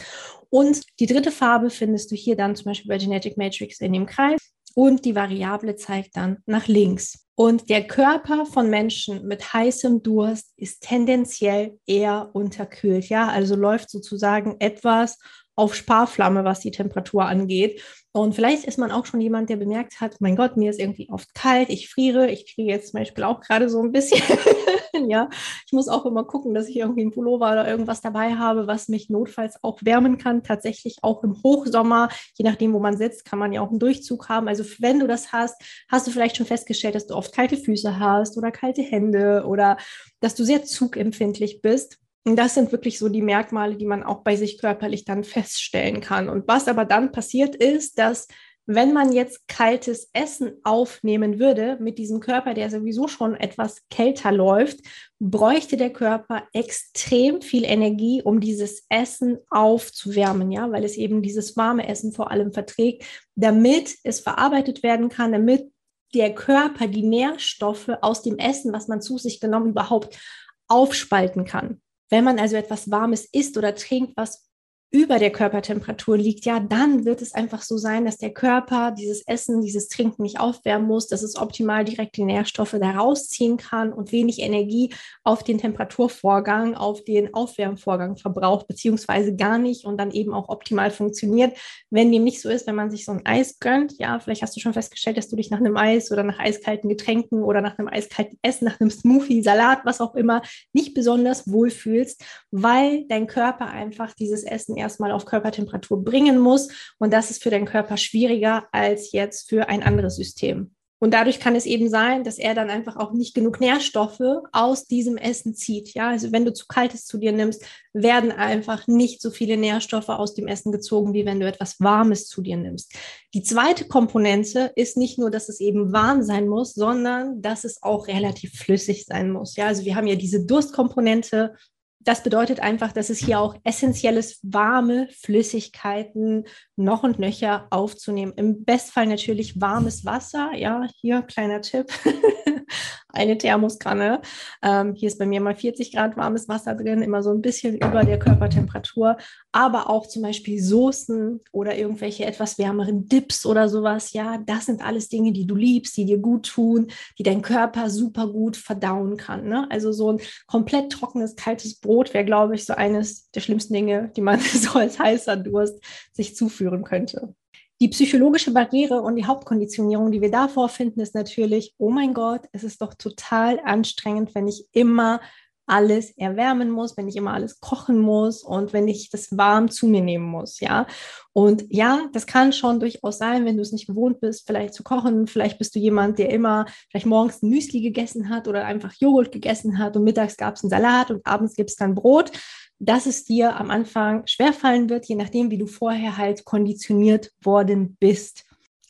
Und 0.50 0.82
die 1.00 1.06
dritte 1.06 1.32
Farbe 1.32 1.70
findest 1.70 2.12
du 2.12 2.16
hier 2.16 2.36
dann 2.36 2.56
zum 2.56 2.66
Beispiel 2.66 2.90
bei 2.90 2.98
Genetic 2.98 3.38
Matrix 3.38 3.80
in 3.80 3.94
dem 3.94 4.06
Kreis. 4.06 4.40
Und 4.76 5.06
die 5.06 5.16
Variable 5.16 5.76
zeigt 5.76 6.18
dann 6.18 6.38
nach 6.46 6.68
links. 6.68 7.28
Und 7.36 7.70
der 7.70 7.86
Körper 7.86 8.46
von 8.46 8.70
Menschen 8.70 9.28
mit 9.28 9.54
heißem 9.54 10.02
Durst 10.02 10.54
ist 10.56 10.82
tendenziell 10.82 11.80
eher 11.86 12.32
unterkühlt. 12.34 13.10
Ja, 13.10 13.28
also 13.28 13.56
läuft 13.56 13.90
sozusagen 13.90 14.56
etwas 14.60 15.20
auf 15.58 15.76
Sparflamme, 15.76 16.46
was 16.46 16.62
die 16.62 16.72
Temperatur 16.72 17.26
angeht. 17.26 17.82
Und 18.14 18.34
vielleicht 18.34 18.64
ist 18.64 18.78
man 18.78 18.92
auch 18.92 19.06
schon 19.06 19.22
jemand, 19.22 19.50
der 19.50 19.58
bemerkt 19.58 20.02
hat, 20.02 20.22
mein 20.22 20.36
Gott, 20.36 20.56
mir 20.56 20.70
ist 20.70 20.80
irgendwie 20.80 21.10
oft 21.10 21.34
kalt, 21.36 21.70
ich 21.70 21.90
friere, 21.90 22.32
ich 22.32 22.52
kriege 22.52 22.72
jetzt 22.72 22.92
zum 22.92 23.00
Beispiel 23.00 23.24
auch 23.24 23.42
gerade 23.42 23.70
so 23.70 23.82
ein 23.82 23.92
bisschen, 23.92 24.22
ja, 25.08 25.30
ich 25.66 25.74
muss 25.74 25.88
auch 25.88 26.06
immer 26.06 26.24
gucken, 26.24 26.54
dass 26.54 26.68
ich 26.68 26.78
irgendwie 26.78 27.02
einen 27.02 27.12
Pullover 27.12 27.52
oder 27.52 27.68
irgendwas 27.68 28.02
dabei 28.02 28.36
habe, 28.36 28.66
was 28.66 28.88
mich 28.88 29.10
notfalls 29.10 29.64
auch 29.64 29.80
wärmen 29.84 30.18
kann. 30.18 30.44
Tatsächlich 30.44 30.98
auch 31.02 31.24
im 31.24 31.42
Hochsommer, 31.44 32.10
je 32.36 32.46
nachdem, 32.46 32.74
wo 32.74 32.80
man 32.80 32.98
sitzt, 32.98 33.26
kann 33.26 33.40
man 33.40 33.52
ja 33.52 33.62
auch 33.62 33.70
einen 33.70 33.80
Durchzug 33.80 34.30
haben. 34.30 34.48
Also 34.48 34.64
wenn 34.80 35.00
du 35.00 35.08
das 35.08 35.32
hast, 35.32 35.62
hast 35.90 36.08
du 36.08 36.12
vielleicht 36.12 36.38
schon 36.38 36.46
festgestellt, 36.46 36.96
dass 36.96 37.08
du 37.08 37.16
oft 37.16 37.34
kalte 37.34 37.58
Füße 37.58 38.00
hast 38.00 38.38
oder 38.38 38.52
kalte 38.52 38.82
Hände 38.82 39.44
oder 39.48 39.78
dass 40.22 40.36
du 40.36 40.44
sehr 40.44 40.64
zugempfindlich 40.64 41.62
bist. 41.62 42.00
Und 42.28 42.36
das 42.36 42.56
sind 42.56 42.74
wirklich 42.74 43.00
so 43.00 43.08
die 43.08 43.22
Merkmale, 43.22 43.78
die 43.78 43.86
man 43.86 44.04
auch 44.04 44.22
bei 44.22 44.36
sich 44.36 44.58
körperlich 44.58 45.06
dann 45.06 45.24
feststellen 45.24 46.02
kann. 46.02 46.28
Und 46.28 46.46
was 46.46 46.68
aber 46.68 46.84
dann 46.84 47.14
passiert 47.14 47.56
ist, 47.56 47.98
dass 48.00 48.28
wenn 48.66 48.92
man 48.92 49.14
jetzt 49.14 49.48
kaltes 49.48 50.10
Essen 50.12 50.52
aufnehmen 50.66 51.40
würde 51.40 51.78
mit 51.80 51.98
diesem 51.98 52.20
Körper, 52.20 52.54
der 52.54 52.70
sowieso 52.70 53.08
schon 53.08 53.36
etwas 53.36 53.88
kälter 53.90 54.34
läuft, 54.34 54.82
bräuchte 55.20 55.78
der 55.78 55.94
Körper 55.94 56.44
extrem 56.52 57.42
viel 57.42 57.64
Energie, 57.64 58.22
um 58.22 58.42
dieses 58.42 58.86
Essen 58.90 59.38
aufzuwärmen, 59.50 60.52
ja, 60.52 60.70
weil 60.70 60.84
es 60.84 60.98
eben 60.98 61.22
dieses 61.22 61.56
warme 61.56 61.88
Essen 61.88 62.12
vor 62.12 62.30
allem 62.30 62.52
verträgt, 62.52 63.06
damit 63.36 63.96
es 64.04 64.20
verarbeitet 64.20 64.84
werden 64.84 65.08
kann, 65.08 65.32
damit 65.32 65.72
der 66.14 66.36
Körper 66.36 66.88
die 66.88 67.04
Nährstoffe 67.04 67.92
aus 68.02 68.22
dem 68.22 68.38
Essen, 68.38 68.74
was 68.74 68.90
man 68.90 69.02
zu 69.02 69.18
sich 69.18 69.40
genommen, 69.40 69.70
überhaupt 69.70 70.20
aufspalten 70.68 71.46
kann. 71.46 71.80
Wenn 72.10 72.24
man 72.24 72.40
also 72.40 72.56
etwas 72.56 72.90
Warmes 72.90 73.26
isst 73.26 73.58
oder 73.58 73.76
trinkt, 73.76 74.16
was 74.16 74.47
über 74.90 75.20
der 75.20 75.32
Körpertemperatur 75.32 76.18
liegt, 76.18 76.46
ja, 76.46 76.62
dann 76.62 77.04
wird 77.04 77.22
es 77.22 77.34
einfach 77.34 77.62
so 77.62 77.78
sein, 77.78 78.06
dass 78.06 78.18
der 78.18 78.34
Körper 78.34 78.92
dieses 78.92 79.28
Essen, 79.28 79.62
dieses 79.62 79.90
Trinken 79.90 80.24
nicht 80.24 80.40
aufwärmen 80.40 80.88
muss, 80.88 81.08
dass 81.08 81.24
es 81.24 81.36
optimal 81.36 81.84
direkt 81.84 82.16
die 82.16 82.24
Nährstoffe 82.24 82.78
da 82.80 82.92
rausziehen 82.92 83.58
kann 83.58 83.92
und 83.92 84.14
wenig 84.14 84.40
Energie 84.40 84.94
auf 85.26 85.44
den 85.44 85.58
Temperaturvorgang, 85.58 86.76
auf 86.76 87.04
den 87.04 87.34
Aufwärmvorgang 87.34 88.16
verbraucht, 88.16 88.68
beziehungsweise 88.68 89.36
gar 89.36 89.58
nicht 89.58 89.84
und 89.84 89.98
dann 89.98 90.12
eben 90.12 90.34
auch 90.34 90.48
optimal 90.48 90.90
funktioniert. 90.90 91.58
Wenn 91.90 92.12
dem 92.12 92.24
nicht 92.24 92.42
so 92.42 92.50
ist, 92.50 92.66
wenn 92.66 92.76
man 92.76 92.90
sich 92.90 93.04
so 93.04 93.12
ein 93.12 93.26
Eis 93.26 93.60
gönnt, 93.60 94.00
ja, 94.00 94.20
vielleicht 94.20 94.42
hast 94.42 94.56
du 94.56 94.62
schon 94.62 94.74
festgestellt, 94.74 95.18
dass 95.18 95.28
du 95.28 95.36
dich 95.36 95.50
nach 95.52 95.60
einem 95.60 95.76
Eis 95.76 96.14
oder 96.14 96.24
nach 96.24 96.40
eiskalten 96.40 96.90
Getränken 96.90 97.44
oder 97.44 97.60
nach 97.60 97.78
einem 97.78 97.90
eiskalten 97.90 98.40
Essen, 98.42 98.66
nach 98.66 98.80
einem 98.80 98.90
Smoothie, 98.90 99.44
Salat, 99.44 99.80
was 99.84 100.00
auch 100.00 100.16
immer, 100.16 100.42
nicht 100.72 100.94
besonders 100.94 101.52
wohlfühlst, 101.52 102.24
weil 102.52 103.06
dein 103.10 103.28
Körper 103.28 103.68
einfach 103.68 104.14
dieses 104.14 104.46
Erstmal 104.78 105.12
auf 105.12 105.26
Körpertemperatur 105.26 106.04
bringen 106.04 106.40
muss. 106.40 106.70
Und 106.98 107.12
das 107.14 107.32
ist 107.32 107.44
für 107.44 107.50
den 107.50 107.66
Körper 107.66 107.98
schwieriger 107.98 108.68
als 108.72 109.12
jetzt 109.12 109.50
für 109.50 109.70
ein 109.70 109.84
anderes 109.84 110.16
System. 110.16 110.72
Und 111.00 111.14
dadurch 111.14 111.40
kann 111.40 111.56
es 111.56 111.68
eben 111.68 111.90
sein, 111.90 112.24
dass 112.24 112.40
er 112.40 112.56
dann 112.56 112.72
einfach 112.72 112.96
auch 112.96 113.14
nicht 113.14 113.36
genug 113.36 113.60
Nährstoffe 113.60 114.20
aus 114.52 114.86
diesem 114.86 115.18
Essen 115.18 115.54
zieht. 115.54 115.94
Ja, 115.94 116.10
also 116.10 116.32
wenn 116.32 116.44
du 116.44 116.54
zu 116.54 116.66
kaltes 116.68 117.06
zu 117.06 117.20
dir 117.20 117.32
nimmst, 117.32 117.64
werden 117.94 118.32
einfach 118.32 118.88
nicht 118.88 119.22
so 119.22 119.30
viele 119.30 119.58
Nährstoffe 119.58 120.10
aus 120.10 120.34
dem 120.34 120.48
Essen 120.48 120.72
gezogen, 120.72 121.14
wie 121.14 121.26
wenn 121.26 121.40
du 121.40 121.48
etwas 121.48 121.80
Warmes 121.80 122.28
zu 122.28 122.42
dir 122.42 122.58
nimmst. 122.58 122.96
Die 123.36 123.44
zweite 123.44 123.88
Komponente 123.88 124.72
ist 124.76 124.98
nicht 124.98 125.20
nur, 125.20 125.30
dass 125.30 125.50
es 125.50 125.60
eben 125.60 125.94
warm 125.94 126.24
sein 126.24 126.48
muss, 126.48 126.74
sondern 126.74 127.42
dass 127.44 127.64
es 127.64 127.84
auch 127.84 128.08
relativ 128.08 128.54
flüssig 128.54 129.06
sein 129.06 129.32
muss. 129.32 129.56
Ja, 129.56 129.68
also 129.68 129.86
wir 129.86 129.96
haben 129.96 130.08
ja 130.08 130.16
diese 130.16 130.46
Durstkomponente 130.46 131.54
das 132.00 132.24
bedeutet 132.24 132.60
einfach, 132.60 132.94
dass 132.94 133.10
es 133.10 133.20
hier 133.20 133.40
auch 133.40 133.56
essentielles 133.64 134.40
warme 134.44 135.08
Flüssigkeiten 135.12 136.46
noch 136.76 137.04
und 137.04 137.20
nöcher 137.20 137.68
aufzunehmen. 137.70 138.34
Im 138.38 138.64
Bestfall 138.64 139.08
natürlich 139.08 139.60
warmes 139.60 140.06
Wasser. 140.06 140.52
Ja, 140.56 140.88
hier 141.02 141.22
kleiner 141.24 141.62
Tipp. 141.62 141.88
eine 143.10 143.38
Thermoskanne. 143.38 144.22
Ähm, 144.62 144.94
hier 144.94 145.08
ist 145.08 145.18
bei 145.18 145.26
mir 145.26 145.42
mal 145.42 145.56
40 145.56 145.94
Grad 145.94 146.18
warmes 146.18 146.48
Wasser 146.48 146.76
drin, 146.76 147.02
immer 147.02 147.24
so 147.24 147.32
ein 147.32 147.42
bisschen 147.42 147.76
über 147.76 148.04
der 148.04 148.20
Körpertemperatur. 148.20 149.18
Aber 149.52 149.90
auch 149.90 150.08
zum 150.08 150.22
Beispiel 150.22 150.62
Soßen 150.62 151.42
oder 151.52 151.76
irgendwelche 151.76 152.26
etwas 152.26 152.58
wärmeren 152.58 153.08
Dips 153.08 153.46
oder 153.46 153.70
sowas. 153.70 154.14
Ja, 154.14 154.38
das 154.46 154.66
sind 154.66 154.86
alles 154.86 155.10
Dinge, 155.10 155.32
die 155.32 155.48
du 155.48 155.56
liebst, 155.56 155.98
die 155.98 156.06
dir 156.06 156.20
gut 156.20 156.48
tun, 156.48 156.88
die 157.18 157.24
dein 157.24 157.42
Körper 157.42 157.90
super 157.90 158.28
gut 158.28 158.58
verdauen 158.58 159.18
kann. 159.18 159.48
Ne? 159.48 159.68
Also 159.70 159.92
so 159.92 160.14
ein 160.14 160.20
komplett 160.46 160.92
trockenes, 160.92 161.36
kaltes 161.36 161.80
Brot 161.80 162.14
wäre, 162.14 162.26
glaube 162.26 162.56
ich, 162.56 162.66
so 162.66 162.74
eines 162.74 163.32
der 163.32 163.42
schlimmsten 163.42 163.74
Dinge, 163.74 164.12
die 164.16 164.22
man 164.22 164.40
so 164.54 164.78
als 164.80 165.00
heißer 165.00 165.38
Durst 165.38 165.80
sich 166.14 166.36
zuführen 166.36 166.84
könnte. 166.84 167.34
Die 167.80 167.90
psychologische 167.90 168.52
Barriere 168.52 169.02
und 169.02 169.16
die 169.16 169.26
Hauptkonditionierung, 169.26 170.12
die 170.12 170.22
wir 170.22 170.32
da 170.32 170.48
vorfinden, 170.48 171.00
ist 171.00 171.14
natürlich, 171.14 171.76
oh 171.78 171.92
mein 171.92 172.16
Gott, 172.16 172.42
es 172.52 172.64
ist 172.64 172.82
doch 172.82 172.96
total 172.96 173.60
anstrengend, 173.64 174.34
wenn 174.34 174.48
ich 174.48 174.66
immer 174.72 175.22
alles 175.68 176.12
erwärmen 176.18 176.72
muss, 176.72 176.96
wenn 176.98 177.10
ich 177.10 177.18
immer 177.18 177.34
alles 177.34 177.60
kochen 177.60 178.00
muss 178.00 178.42
und 178.42 178.72
wenn 178.72 178.88
ich 178.88 179.10
das 179.10 179.38
warm 179.38 179.70
zu 179.70 179.86
mir 179.86 180.02
nehmen 180.02 180.26
muss, 180.26 180.62
ja. 180.62 180.88
Und 181.34 181.66
ja, 181.70 182.08
das 182.14 182.26
kann 182.26 182.54
schon 182.54 182.80
durchaus 182.80 183.18
sein, 183.18 183.46
wenn 183.46 183.58
du 183.58 183.62
es 183.62 183.74
nicht 183.74 183.86
gewohnt 183.86 184.22
bist, 184.22 184.48
vielleicht 184.48 184.74
zu 184.74 184.82
kochen. 184.82 185.28
Vielleicht 185.28 185.60
bist 185.60 185.76
du 185.76 185.80
jemand, 185.80 186.18
der 186.18 186.30
immer 186.30 186.66
vielleicht 186.90 187.06
morgens 187.06 187.44
ein 187.44 187.50
Müsli 187.50 187.82
gegessen 187.82 188.30
hat 188.30 188.48
oder 188.48 188.66
einfach 188.66 188.94
Joghurt 188.98 189.32
gegessen 189.32 189.78
hat 189.78 189.96
und 189.96 190.04
mittags 190.04 190.38
gab 190.38 190.56
es 190.56 190.64
einen 190.64 190.72
Salat 190.72 191.12
und 191.12 191.24
abends 191.28 191.56
gibt 191.56 191.70
es 191.70 191.76
dann 191.76 191.96
Brot 191.96 192.32
dass 192.80 193.06
es 193.06 193.24
dir 193.24 193.56
am 193.56 193.72
Anfang 193.72 194.26
schwerfallen 194.28 194.90
wird, 194.90 195.06
je 195.06 195.16
nachdem, 195.16 195.52
wie 195.52 195.58
du 195.58 195.68
vorher 195.68 196.18
halt 196.18 196.46
konditioniert 196.46 197.32
worden 197.42 197.98
bist. 198.00 198.44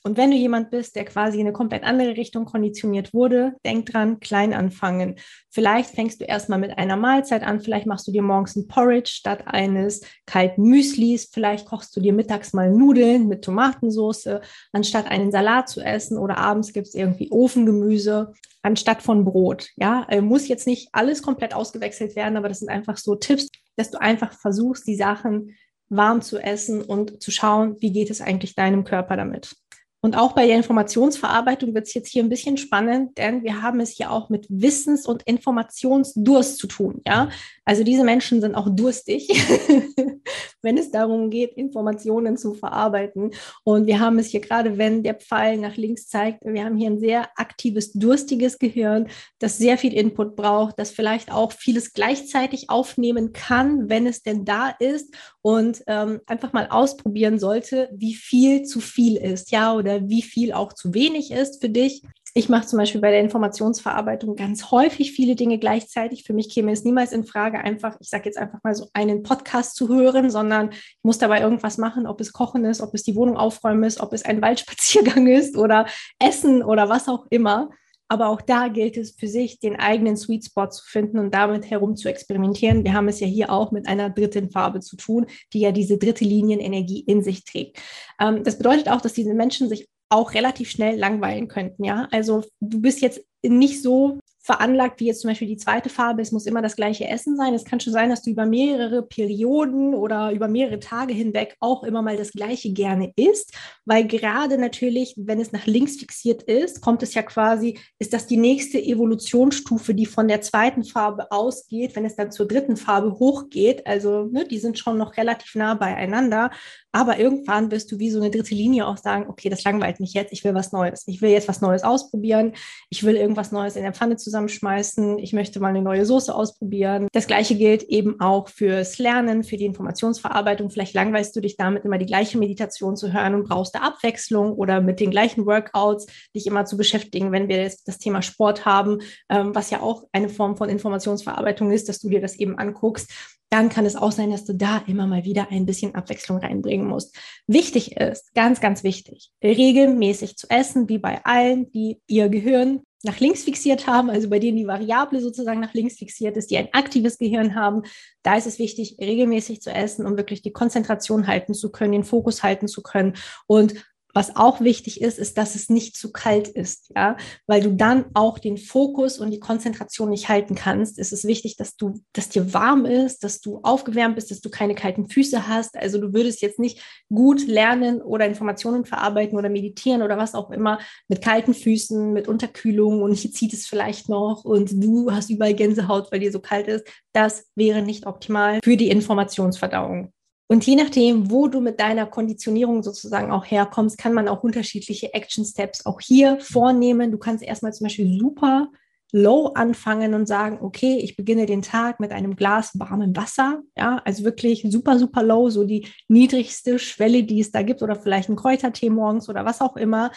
Und 0.07 0.15
wenn 0.15 0.31
du 0.31 0.37
jemand 0.37 0.69
bist, 0.69 0.95
der 0.95 1.03
quasi 1.03 1.37
in 1.37 1.47
eine 1.47 1.51
komplett 1.51 1.83
andere 1.83 2.15
Richtung 2.15 2.45
konditioniert 2.45 3.13
wurde, 3.13 3.55
denk 3.65 3.87
dran, 3.87 4.21
klein 4.21 4.53
anfangen. 4.53 5.15
Vielleicht 5.49 5.89
fängst 5.89 6.21
du 6.21 6.23
erstmal 6.23 6.59
mit 6.59 6.77
einer 6.77 6.95
Mahlzeit 6.95 7.43
an, 7.43 7.59
vielleicht 7.59 7.87
machst 7.87 8.07
du 8.07 8.13
dir 8.13 8.21
morgens 8.21 8.55
ein 8.55 8.69
Porridge 8.69 9.11
statt 9.13 9.43
eines 9.47 9.99
kalten 10.25 10.63
Müslis, 10.63 11.29
vielleicht 11.33 11.65
kochst 11.65 11.93
du 11.93 11.99
dir 11.99 12.13
mittags 12.13 12.53
mal 12.53 12.71
Nudeln 12.71 13.27
mit 13.27 13.43
Tomatensauce, 13.43 14.39
anstatt 14.71 15.11
einen 15.11 15.33
Salat 15.33 15.67
zu 15.67 15.81
essen 15.81 16.17
oder 16.17 16.37
abends 16.37 16.71
gibt 16.71 16.87
es 16.87 16.95
irgendwie 16.95 17.29
Ofengemüse 17.29 18.31
anstatt 18.61 19.01
von 19.01 19.25
Brot. 19.25 19.71
Ja, 19.75 20.05
äh, 20.09 20.21
muss 20.21 20.47
jetzt 20.47 20.67
nicht 20.67 20.87
alles 20.93 21.21
komplett 21.21 21.53
ausgewechselt 21.53 22.15
werden, 22.15 22.37
aber 22.37 22.47
das 22.47 22.59
sind 22.59 22.69
einfach 22.69 22.95
so 22.95 23.15
Tipps, 23.15 23.49
dass 23.77 23.91
du 23.91 24.01
einfach 24.01 24.33
versuchst, 24.33 24.85
die 24.87 24.95
Sachen 24.95 25.55
warm 25.89 26.21
zu 26.21 26.37
essen 26.37 26.81
und 26.81 27.21
zu 27.21 27.31
schauen, 27.31 27.77
wie 27.79 27.93
geht 27.93 28.09
es 28.09 28.19
eigentlich 28.19 28.55
deinem 28.55 28.83
Körper 28.83 29.15
damit. 29.15 29.55
Und 29.99 30.15
auch 30.15 30.33
bei 30.33 30.45
der 30.45 30.57
Informationsverarbeitung 30.57 31.73
wird 31.73 31.87
es 31.87 31.93
jetzt 31.93 32.09
hier 32.09 32.23
ein 32.23 32.29
bisschen 32.29 32.57
spannend, 32.57 33.17
denn 33.17 33.43
wir 33.43 33.61
haben 33.61 33.79
es 33.79 33.91
hier 33.91 34.11
auch 34.11 34.29
mit 34.29 34.45
Wissens- 34.47 35.07
und 35.07 35.23
Informationsdurst 35.23 36.59
zu 36.59 36.67
tun. 36.67 37.01
Ja, 37.05 37.29
also 37.65 37.83
diese 37.83 38.03
Menschen 38.03 38.39
sind 38.39 38.55
auch 38.55 38.69
durstig, 38.69 39.27
wenn 40.67 40.77
es 40.77 40.91
darum 40.91 41.29
geht, 41.29 41.53
Informationen 41.53 42.35
zu 42.35 42.53
verarbeiten. 42.53 43.31
Und 43.63 43.87
wir 43.87 44.01
haben 44.01 44.19
es 44.19 44.27
hier 44.27 44.41
gerade, 44.41 44.77
wenn 44.77 45.01
der 45.01 45.13
Pfeil 45.13 45.55
nach 45.55 45.77
links 45.77 46.09
zeigt, 46.09 46.43
wir 46.43 46.65
haben 46.65 46.75
hier 46.75 46.89
ein 46.89 46.99
sehr 46.99 47.29
aktives, 47.37 47.93
durstiges 47.93 48.59
Gehirn, 48.59 49.07
das 49.39 49.57
sehr 49.57 49.77
viel 49.77 49.93
Input 49.93 50.35
braucht, 50.35 50.77
das 50.77 50.91
vielleicht 50.91 51.31
auch 51.31 51.53
vieles 51.53 51.93
gleichzeitig 51.93 52.69
aufnehmen 52.69 53.31
kann, 53.31 53.89
wenn 53.89 54.05
es 54.05 54.23
denn 54.23 54.43
da 54.43 54.71
ist 54.77 55.15
und 55.41 55.83
ähm, 55.87 56.19
einfach 56.25 56.51
mal 56.51 56.67
ausprobieren 56.69 57.39
sollte, 57.39 57.87
wie 57.93 58.15
viel 58.15 58.63
zu 58.63 58.81
viel 58.81 59.15
ist, 59.15 59.51
ja, 59.51 59.73
oder 59.73 60.09
wie 60.09 60.21
viel 60.21 60.51
auch 60.51 60.73
zu 60.73 60.93
wenig 60.93 61.31
ist 61.31 61.61
für 61.61 61.69
dich. 61.69 62.01
Ich 62.37 62.49
mache 62.49 62.67
zum 62.67 62.77
Beispiel 62.77 63.01
bei 63.01 63.09
der 63.09 63.21
Informationsverarbeitung 63.21 64.35
ganz 64.35 64.69
häufig 64.69 65.11
viele 65.11 65.35
Dinge 65.35 65.57
gleichzeitig. 65.57 66.23
Für 66.23 66.33
mich 66.33 66.51
käme 66.53 66.71
es 66.71 66.83
niemals 66.83 67.11
in 67.11 67.25
Frage, 67.25 67.57
einfach, 67.57 67.97
ich 67.99 68.11
sage 68.11 68.25
jetzt 68.25 68.37
einfach 68.37 68.59
mal 68.63 68.75
so 68.75 68.89
einen 68.93 69.23
Podcast 69.23 69.75
zu 69.75 69.89
hören, 69.89 70.29
sondern 70.29 70.69
ich 70.69 70.99
muss 71.01 71.17
dabei 71.17 71.41
irgendwas 71.41 71.79
machen, 71.79 72.05
ob 72.05 72.21
es 72.21 72.33
Kochen 72.33 72.63
ist, 72.63 72.79
ob 72.81 72.93
es 72.93 73.01
die 73.01 73.15
Wohnung 73.15 73.37
aufräumen 73.37 73.83
ist, 73.85 73.99
ob 73.99 74.13
es 74.13 74.23
ein 74.23 74.39
Waldspaziergang 74.39 75.25
ist 75.35 75.57
oder 75.57 75.87
Essen 76.19 76.61
oder 76.61 76.89
was 76.89 77.07
auch 77.07 77.25
immer. 77.31 77.71
Aber 78.07 78.29
auch 78.29 78.41
da 78.41 78.67
gilt 78.67 78.97
es 78.97 79.13
für 79.13 79.27
sich, 79.27 79.59
den 79.59 79.75
eigenen 79.75 80.15
Sweet 80.15 80.45
Spot 80.45 80.67
zu 80.67 80.85
finden 80.85 81.17
und 81.17 81.33
damit 81.33 81.67
herum 81.71 81.95
zu 81.95 82.07
experimentieren. 82.07 82.83
Wir 82.83 82.93
haben 82.93 83.07
es 83.07 83.19
ja 83.19 83.25
hier 83.25 83.51
auch 83.51 83.71
mit 83.71 83.87
einer 83.87 84.11
dritten 84.11 84.51
Farbe 84.51 84.81
zu 84.81 84.95
tun, 84.95 85.25
die 85.53 85.61
ja 85.61 85.71
diese 85.71 85.97
dritte 85.97 86.23
Linienenergie 86.23 86.99
in 86.99 87.23
sich 87.23 87.45
trägt. 87.45 87.79
Ähm, 88.21 88.43
das 88.43 88.59
bedeutet 88.59 88.89
auch, 88.89 89.01
dass 89.01 89.13
diese 89.13 89.33
Menschen 89.33 89.69
sich 89.69 89.87
auch 90.09 90.33
relativ 90.33 90.69
schnell 90.69 90.97
langweilen 90.97 91.47
könnten. 91.47 91.83
Ja, 91.83 92.07
also 92.11 92.43
du 92.59 92.81
bist 92.81 93.01
jetzt 93.01 93.21
nicht 93.43 93.81
so 93.81 94.19
veranlagt, 94.47 95.01
wie 95.01 95.07
jetzt 95.07 95.21
zum 95.21 95.29
Beispiel 95.29 95.49
die 95.49 95.57
zweite 95.57 95.89
Farbe, 95.89 96.21
es 96.21 96.31
muss 96.31 96.45
immer 96.45 96.61
das 96.61 96.77
gleiche 96.77 97.05
Essen 97.05 97.35
sein. 97.35 97.53
Es 97.53 97.65
kann 97.65 97.81
schon 97.81 97.91
sein, 97.91 98.09
dass 98.09 98.21
du 98.21 98.29
über 98.29 98.45
mehrere 98.45 99.03
Perioden 99.03 99.93
oder 99.93 100.31
über 100.31 100.47
mehrere 100.47 100.79
Tage 100.79 101.13
hinweg 101.13 101.57
auch 101.59 101.83
immer 101.83 102.01
mal 102.01 102.15
das 102.15 102.31
gleiche 102.31 102.71
gerne 102.71 103.11
isst, 103.17 103.53
weil 103.83 104.07
gerade 104.07 104.57
natürlich, 104.57 105.15
wenn 105.17 105.41
es 105.41 105.51
nach 105.51 105.65
links 105.65 105.97
fixiert 105.97 106.43
ist, 106.43 106.79
kommt 106.79 107.03
es 107.03 107.13
ja 107.13 107.23
quasi, 107.23 107.77
ist 107.99 108.13
das 108.13 108.25
die 108.25 108.37
nächste 108.37 108.81
Evolutionsstufe, 108.81 109.93
die 109.93 110.05
von 110.05 110.29
der 110.29 110.39
zweiten 110.39 110.85
Farbe 110.85 111.29
ausgeht, 111.29 111.97
wenn 111.97 112.05
es 112.05 112.15
dann 112.15 112.31
zur 112.31 112.47
dritten 112.47 112.77
Farbe 112.77 113.19
hochgeht. 113.19 113.85
Also 113.85 114.29
ne, 114.31 114.47
die 114.47 114.59
sind 114.59 114.79
schon 114.79 114.97
noch 114.97 115.17
relativ 115.17 115.55
nah 115.55 115.73
beieinander. 115.73 116.51
Aber 116.91 117.19
irgendwann 117.19 117.69
wirst 117.69 117.91
du 117.91 117.99
wie 117.99 118.09
so 118.09 118.19
eine 118.19 118.31
dritte 118.31 118.55
Linie 118.55 118.87
auch 118.87 118.97
sagen, 118.97 119.25
okay, 119.27 119.49
das 119.49 119.63
langweilt 119.63 119.99
mich 119.99 120.13
jetzt, 120.13 120.31
ich 120.31 120.43
will 120.43 120.53
was 120.53 120.71
Neues. 120.71 121.03
Ich 121.05 121.21
will 121.21 121.29
jetzt 121.29 121.47
was 121.47 121.61
Neues 121.61 121.83
ausprobieren. 121.83 122.53
Ich 122.89 123.03
will 123.03 123.15
irgendwas 123.15 123.51
Neues 123.51 123.75
in 123.75 123.83
der 123.83 123.93
Pfanne 123.93 124.15
zusammenschmeißen. 124.15 125.19
Ich 125.19 125.33
möchte 125.33 125.59
mal 125.59 125.69
eine 125.69 125.81
neue 125.81 126.05
Soße 126.05 126.33
ausprobieren. 126.33 127.07
Das 127.11 127.27
Gleiche 127.27 127.55
gilt 127.55 127.83
eben 127.83 128.19
auch 128.19 128.47
fürs 128.47 128.97
Lernen, 128.97 129.43
für 129.43 129.57
die 129.57 129.65
Informationsverarbeitung. 129.65 130.69
Vielleicht 130.69 130.93
langweilst 130.93 131.35
du 131.35 131.41
dich 131.41 131.57
damit 131.57 131.85
immer 131.85 131.97
die 131.97 132.05
gleiche 132.05 132.37
Meditation 132.37 132.95
zu 132.95 133.13
hören 133.13 133.35
und 133.35 133.47
brauchst 133.47 133.75
da 133.75 133.79
Abwechslung 133.79 134.53
oder 134.53 134.81
mit 134.81 134.99
den 134.99 135.11
gleichen 135.11 135.45
Workouts 135.45 136.07
dich 136.33 136.47
immer 136.47 136.65
zu 136.65 136.77
beschäftigen, 136.77 137.31
wenn 137.31 137.49
wir 137.49 137.57
jetzt 137.57 137.87
das 137.87 137.97
Thema 137.97 138.21
Sport 138.21 138.65
haben, 138.65 138.99
ähm, 139.29 139.53
was 139.53 139.69
ja 139.69 139.81
auch 139.81 140.05
eine 140.13 140.29
Form 140.29 140.57
von 140.57 140.69
Informationsverarbeitung 140.69 141.71
ist, 141.71 141.89
dass 141.89 141.99
du 141.99 142.09
dir 142.09 142.21
das 142.21 142.35
eben 142.35 142.57
anguckst 142.57 143.36
dann 143.49 143.69
kann 143.69 143.85
es 143.85 143.95
auch 143.95 144.11
sein, 144.11 144.31
dass 144.31 144.45
du 144.45 144.53
da 144.53 144.83
immer 144.87 145.07
mal 145.07 145.23
wieder 145.23 145.51
ein 145.51 145.65
bisschen 145.65 145.95
Abwechslung 145.95 146.37
reinbringen 146.39 146.87
musst. 146.87 147.15
Wichtig 147.47 147.95
ist, 147.97 148.33
ganz, 148.33 148.59
ganz 148.59 148.83
wichtig, 148.83 149.31
regelmäßig 149.43 150.35
zu 150.37 150.49
essen, 150.49 150.89
wie 150.89 150.97
bei 150.97 151.23
allen, 151.23 151.71
die 151.71 152.01
ihr 152.07 152.29
Gehirn 152.29 152.81
nach 153.03 153.19
links 153.19 153.43
fixiert 153.43 153.87
haben, 153.87 154.09
also 154.09 154.29
bei 154.29 154.39
denen 154.39 154.57
die 154.57 154.67
Variable 154.67 155.21
sozusagen 155.21 155.59
nach 155.59 155.73
links 155.73 155.97
fixiert 155.97 156.35
ist, 156.35 156.49
die 156.49 156.57
ein 156.57 156.69
aktives 156.73 157.17
Gehirn 157.17 157.55
haben. 157.55 157.83
Da 158.23 158.35
ist 158.35 158.47
es 158.47 158.59
wichtig, 158.59 158.97
regelmäßig 158.99 159.61
zu 159.61 159.71
essen, 159.71 160.05
um 160.05 160.17
wirklich 160.17 160.41
die 160.41 160.51
Konzentration 160.51 161.27
halten 161.27 161.53
zu 161.53 161.71
können, 161.71 161.91
den 161.91 162.03
Fokus 162.03 162.43
halten 162.43 162.67
zu 162.67 162.81
können 162.81 163.13
und 163.45 163.75
was 164.13 164.35
auch 164.35 164.61
wichtig 164.61 165.01
ist, 165.01 165.19
ist, 165.19 165.37
dass 165.37 165.55
es 165.55 165.69
nicht 165.69 165.95
zu 165.95 166.11
kalt 166.11 166.47
ist, 166.47 166.91
ja, 166.95 167.17
weil 167.45 167.61
du 167.61 167.71
dann 167.73 168.05
auch 168.13 168.39
den 168.39 168.57
Fokus 168.57 169.19
und 169.19 169.31
die 169.31 169.39
Konzentration 169.39 170.09
nicht 170.09 170.27
halten 170.29 170.55
kannst. 170.55 170.97
Es 170.97 171.11
ist 171.11 171.25
wichtig, 171.25 171.55
dass 171.57 171.75
du, 171.75 172.01
dass 172.13 172.29
dir 172.29 172.53
warm 172.53 172.85
ist, 172.85 173.23
dass 173.23 173.41
du 173.41 173.59
aufgewärmt 173.63 174.15
bist, 174.15 174.31
dass 174.31 174.41
du 174.41 174.49
keine 174.49 174.75
kalten 174.75 175.07
Füße 175.07 175.47
hast. 175.47 175.77
Also 175.77 175.99
du 175.99 176.13
würdest 176.13 176.41
jetzt 176.41 176.59
nicht 176.59 176.81
gut 177.09 177.45
lernen 177.47 178.01
oder 178.01 178.25
Informationen 178.25 178.85
verarbeiten 178.85 179.37
oder 179.37 179.49
meditieren 179.49 180.01
oder 180.01 180.17
was 180.17 180.33
auch 180.33 180.49
immer 180.49 180.79
mit 181.07 181.21
kalten 181.21 181.53
Füßen, 181.53 182.13
mit 182.13 182.27
Unterkühlung 182.27 183.01
und 183.01 183.13
hier 183.13 183.31
zieht 183.31 183.53
es 183.53 183.67
vielleicht 183.67 184.09
noch 184.09 184.43
und 184.45 184.71
du 184.83 185.11
hast 185.11 185.29
überall 185.29 185.53
Gänsehaut, 185.53 186.11
weil 186.11 186.21
dir 186.21 186.31
so 186.31 186.39
kalt 186.39 186.67
ist. 186.67 186.87
Das 187.13 187.47
wäre 187.55 187.81
nicht 187.81 188.05
optimal 188.05 188.59
für 188.63 188.77
die 188.77 188.89
Informationsverdauung. 188.89 190.11
Und 190.47 190.65
je 190.65 190.75
nachdem, 190.75 191.29
wo 191.29 191.47
du 191.47 191.59
mit 191.59 191.79
deiner 191.79 192.05
Konditionierung 192.05 192.81
sozusagen 192.81 193.31
auch 193.31 193.45
herkommst, 193.45 193.97
kann 193.97 194.13
man 194.13 194.29
auch 194.29 194.43
unterschiedliche 194.43 195.13
Action 195.13 195.43
Steps 195.43 195.85
auch 195.85 195.99
hier 195.99 196.39
vornehmen. 196.39 197.11
Du 197.11 197.17
kannst 197.17 197.43
erstmal 197.43 197.73
zum 197.73 197.85
Beispiel 197.85 198.17
super 198.17 198.69
low 199.13 199.47
anfangen 199.55 200.13
und 200.13 200.25
sagen, 200.25 200.59
okay, 200.61 200.97
ich 200.97 201.15
beginne 201.15 201.45
den 201.45 201.61
Tag 201.61 201.99
mit 201.99 202.11
einem 202.11 202.35
Glas 202.35 202.77
warmem 202.77 203.15
Wasser. 203.15 203.61
Ja, 203.77 204.01
also 204.03 204.23
wirklich 204.23 204.65
super, 204.69 204.99
super 204.99 205.23
low, 205.23 205.49
so 205.49 205.63
die 205.63 205.87
niedrigste 206.07 206.77
Schwelle, 206.77 207.23
die 207.23 207.39
es 207.39 207.51
da 207.51 207.61
gibt 207.61 207.81
oder 207.81 207.95
vielleicht 207.95 208.29
ein 208.29 208.35
Kräutertee 208.35 208.89
morgens 208.89 209.29
oder 209.29 209.45
was 209.45 209.61
auch 209.61 209.77
immer. 209.77 210.11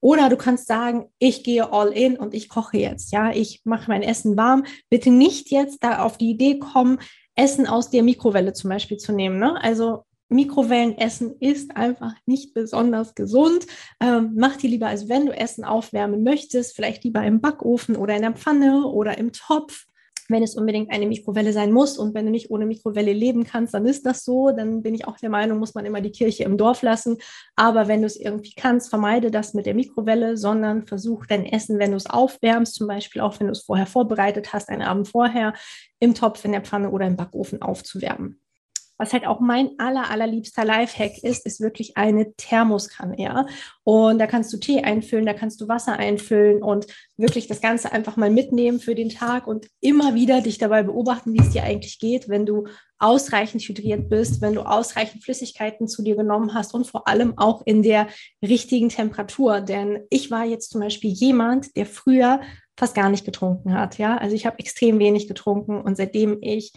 Oder 0.00 0.28
du 0.28 0.36
kannst 0.36 0.66
sagen, 0.66 1.06
ich 1.18 1.42
gehe 1.42 1.72
all 1.72 1.88
in 1.88 2.16
und 2.16 2.34
ich 2.34 2.50
koche 2.50 2.76
jetzt. 2.76 3.12
Ja, 3.12 3.32
ich 3.32 3.62
mache 3.64 3.88
mein 3.88 4.02
Essen 4.02 4.36
warm. 4.36 4.64
Bitte 4.90 5.10
nicht 5.10 5.50
jetzt 5.50 5.82
da 5.82 6.00
auf 6.00 6.18
die 6.18 6.30
Idee 6.30 6.58
kommen, 6.58 6.98
Essen 7.36 7.66
aus 7.66 7.90
der 7.90 8.02
Mikrowelle 8.02 8.52
zum 8.52 8.70
Beispiel 8.70 8.96
zu 8.96 9.12
nehmen. 9.12 9.38
Ne? 9.38 9.60
Also 9.62 10.04
Mikrowellenessen 10.28 11.36
ist 11.40 11.76
einfach 11.76 12.14
nicht 12.26 12.54
besonders 12.54 13.14
gesund. 13.14 13.66
Ähm, 14.00 14.32
mach 14.36 14.56
dir 14.56 14.70
lieber, 14.70 14.88
als 14.88 15.08
wenn 15.08 15.26
du 15.26 15.32
Essen 15.32 15.64
aufwärmen 15.64 16.22
möchtest, 16.22 16.74
vielleicht 16.74 17.04
lieber 17.04 17.24
im 17.24 17.40
Backofen 17.40 17.96
oder 17.96 18.16
in 18.16 18.22
der 18.22 18.32
Pfanne 18.32 18.86
oder 18.86 19.18
im 19.18 19.32
Topf 19.32 19.86
wenn 20.28 20.42
es 20.42 20.54
unbedingt 20.54 20.90
eine 20.90 21.06
Mikrowelle 21.06 21.52
sein 21.52 21.72
muss 21.72 21.98
und 21.98 22.14
wenn 22.14 22.26
du 22.26 22.30
nicht 22.30 22.50
ohne 22.50 22.66
Mikrowelle 22.66 23.12
leben 23.12 23.44
kannst, 23.44 23.74
dann 23.74 23.86
ist 23.86 24.06
das 24.06 24.24
so. 24.24 24.50
Dann 24.50 24.82
bin 24.82 24.94
ich 24.94 25.06
auch 25.06 25.18
der 25.18 25.30
Meinung, 25.30 25.58
muss 25.58 25.74
man 25.74 25.84
immer 25.84 26.00
die 26.00 26.10
Kirche 26.10 26.44
im 26.44 26.56
Dorf 26.56 26.82
lassen. 26.82 27.18
Aber 27.56 27.88
wenn 27.88 28.00
du 28.00 28.06
es 28.06 28.16
irgendwie 28.16 28.54
kannst, 28.54 28.90
vermeide 28.90 29.30
das 29.30 29.54
mit 29.54 29.66
der 29.66 29.74
Mikrowelle, 29.74 30.36
sondern 30.36 30.86
versuch 30.86 31.26
dein 31.26 31.46
Essen, 31.46 31.78
wenn 31.78 31.90
du 31.90 31.96
es 31.96 32.06
aufwärmst, 32.06 32.74
zum 32.74 32.86
Beispiel 32.86 33.20
auch 33.22 33.38
wenn 33.40 33.48
du 33.48 33.52
es 33.52 33.62
vorher 33.62 33.86
vorbereitet 33.86 34.52
hast, 34.52 34.68
einen 34.68 34.82
Abend 34.82 35.08
vorher, 35.08 35.54
im 36.00 36.14
Topf, 36.14 36.44
in 36.44 36.52
der 36.52 36.62
Pfanne 36.62 36.90
oder 36.90 37.06
im 37.06 37.16
Backofen 37.16 37.62
aufzuwärmen. 37.62 38.43
Was 38.96 39.12
halt 39.12 39.26
auch 39.26 39.40
mein 39.40 39.70
aller, 39.78 40.10
allerliebster 40.10 40.64
Lifehack 40.64 41.18
ist, 41.22 41.44
ist 41.44 41.60
wirklich 41.60 41.96
eine 41.96 42.32
Thermoskanne, 42.36 43.20
ja. 43.20 43.46
Und 43.82 44.18
da 44.18 44.26
kannst 44.26 44.52
du 44.52 44.56
Tee 44.56 44.82
einfüllen, 44.82 45.26
da 45.26 45.34
kannst 45.34 45.60
du 45.60 45.68
Wasser 45.68 45.98
einfüllen 45.98 46.62
und 46.62 46.86
wirklich 47.16 47.48
das 47.48 47.60
Ganze 47.60 47.92
einfach 47.92 48.16
mal 48.16 48.30
mitnehmen 48.30 48.78
für 48.78 48.94
den 48.94 49.08
Tag 49.08 49.46
und 49.46 49.68
immer 49.80 50.14
wieder 50.14 50.40
dich 50.40 50.58
dabei 50.58 50.82
beobachten, 50.82 51.32
wie 51.32 51.40
es 51.40 51.50
dir 51.50 51.64
eigentlich 51.64 51.98
geht, 51.98 52.28
wenn 52.28 52.46
du 52.46 52.66
ausreichend 52.98 53.62
hydriert 53.62 54.08
bist, 54.08 54.40
wenn 54.40 54.54
du 54.54 54.62
ausreichend 54.62 55.24
Flüssigkeiten 55.24 55.88
zu 55.88 56.02
dir 56.02 56.16
genommen 56.16 56.54
hast 56.54 56.72
und 56.72 56.86
vor 56.86 57.08
allem 57.08 57.36
auch 57.36 57.62
in 57.66 57.82
der 57.82 58.06
richtigen 58.42 58.88
Temperatur. 58.88 59.60
Denn 59.60 60.04
ich 60.08 60.30
war 60.30 60.44
jetzt 60.44 60.70
zum 60.70 60.80
Beispiel 60.80 61.10
jemand, 61.10 61.76
der 61.76 61.86
früher 61.86 62.40
fast 62.76 62.94
gar 62.94 63.08
nicht 63.08 63.24
getrunken 63.24 63.74
hat, 63.74 63.98
ja. 63.98 64.16
Also 64.16 64.34
ich 64.34 64.46
habe 64.46 64.58
extrem 64.58 64.98
wenig 64.98 65.28
getrunken 65.28 65.80
und 65.80 65.96
seitdem 65.96 66.38
ich 66.40 66.72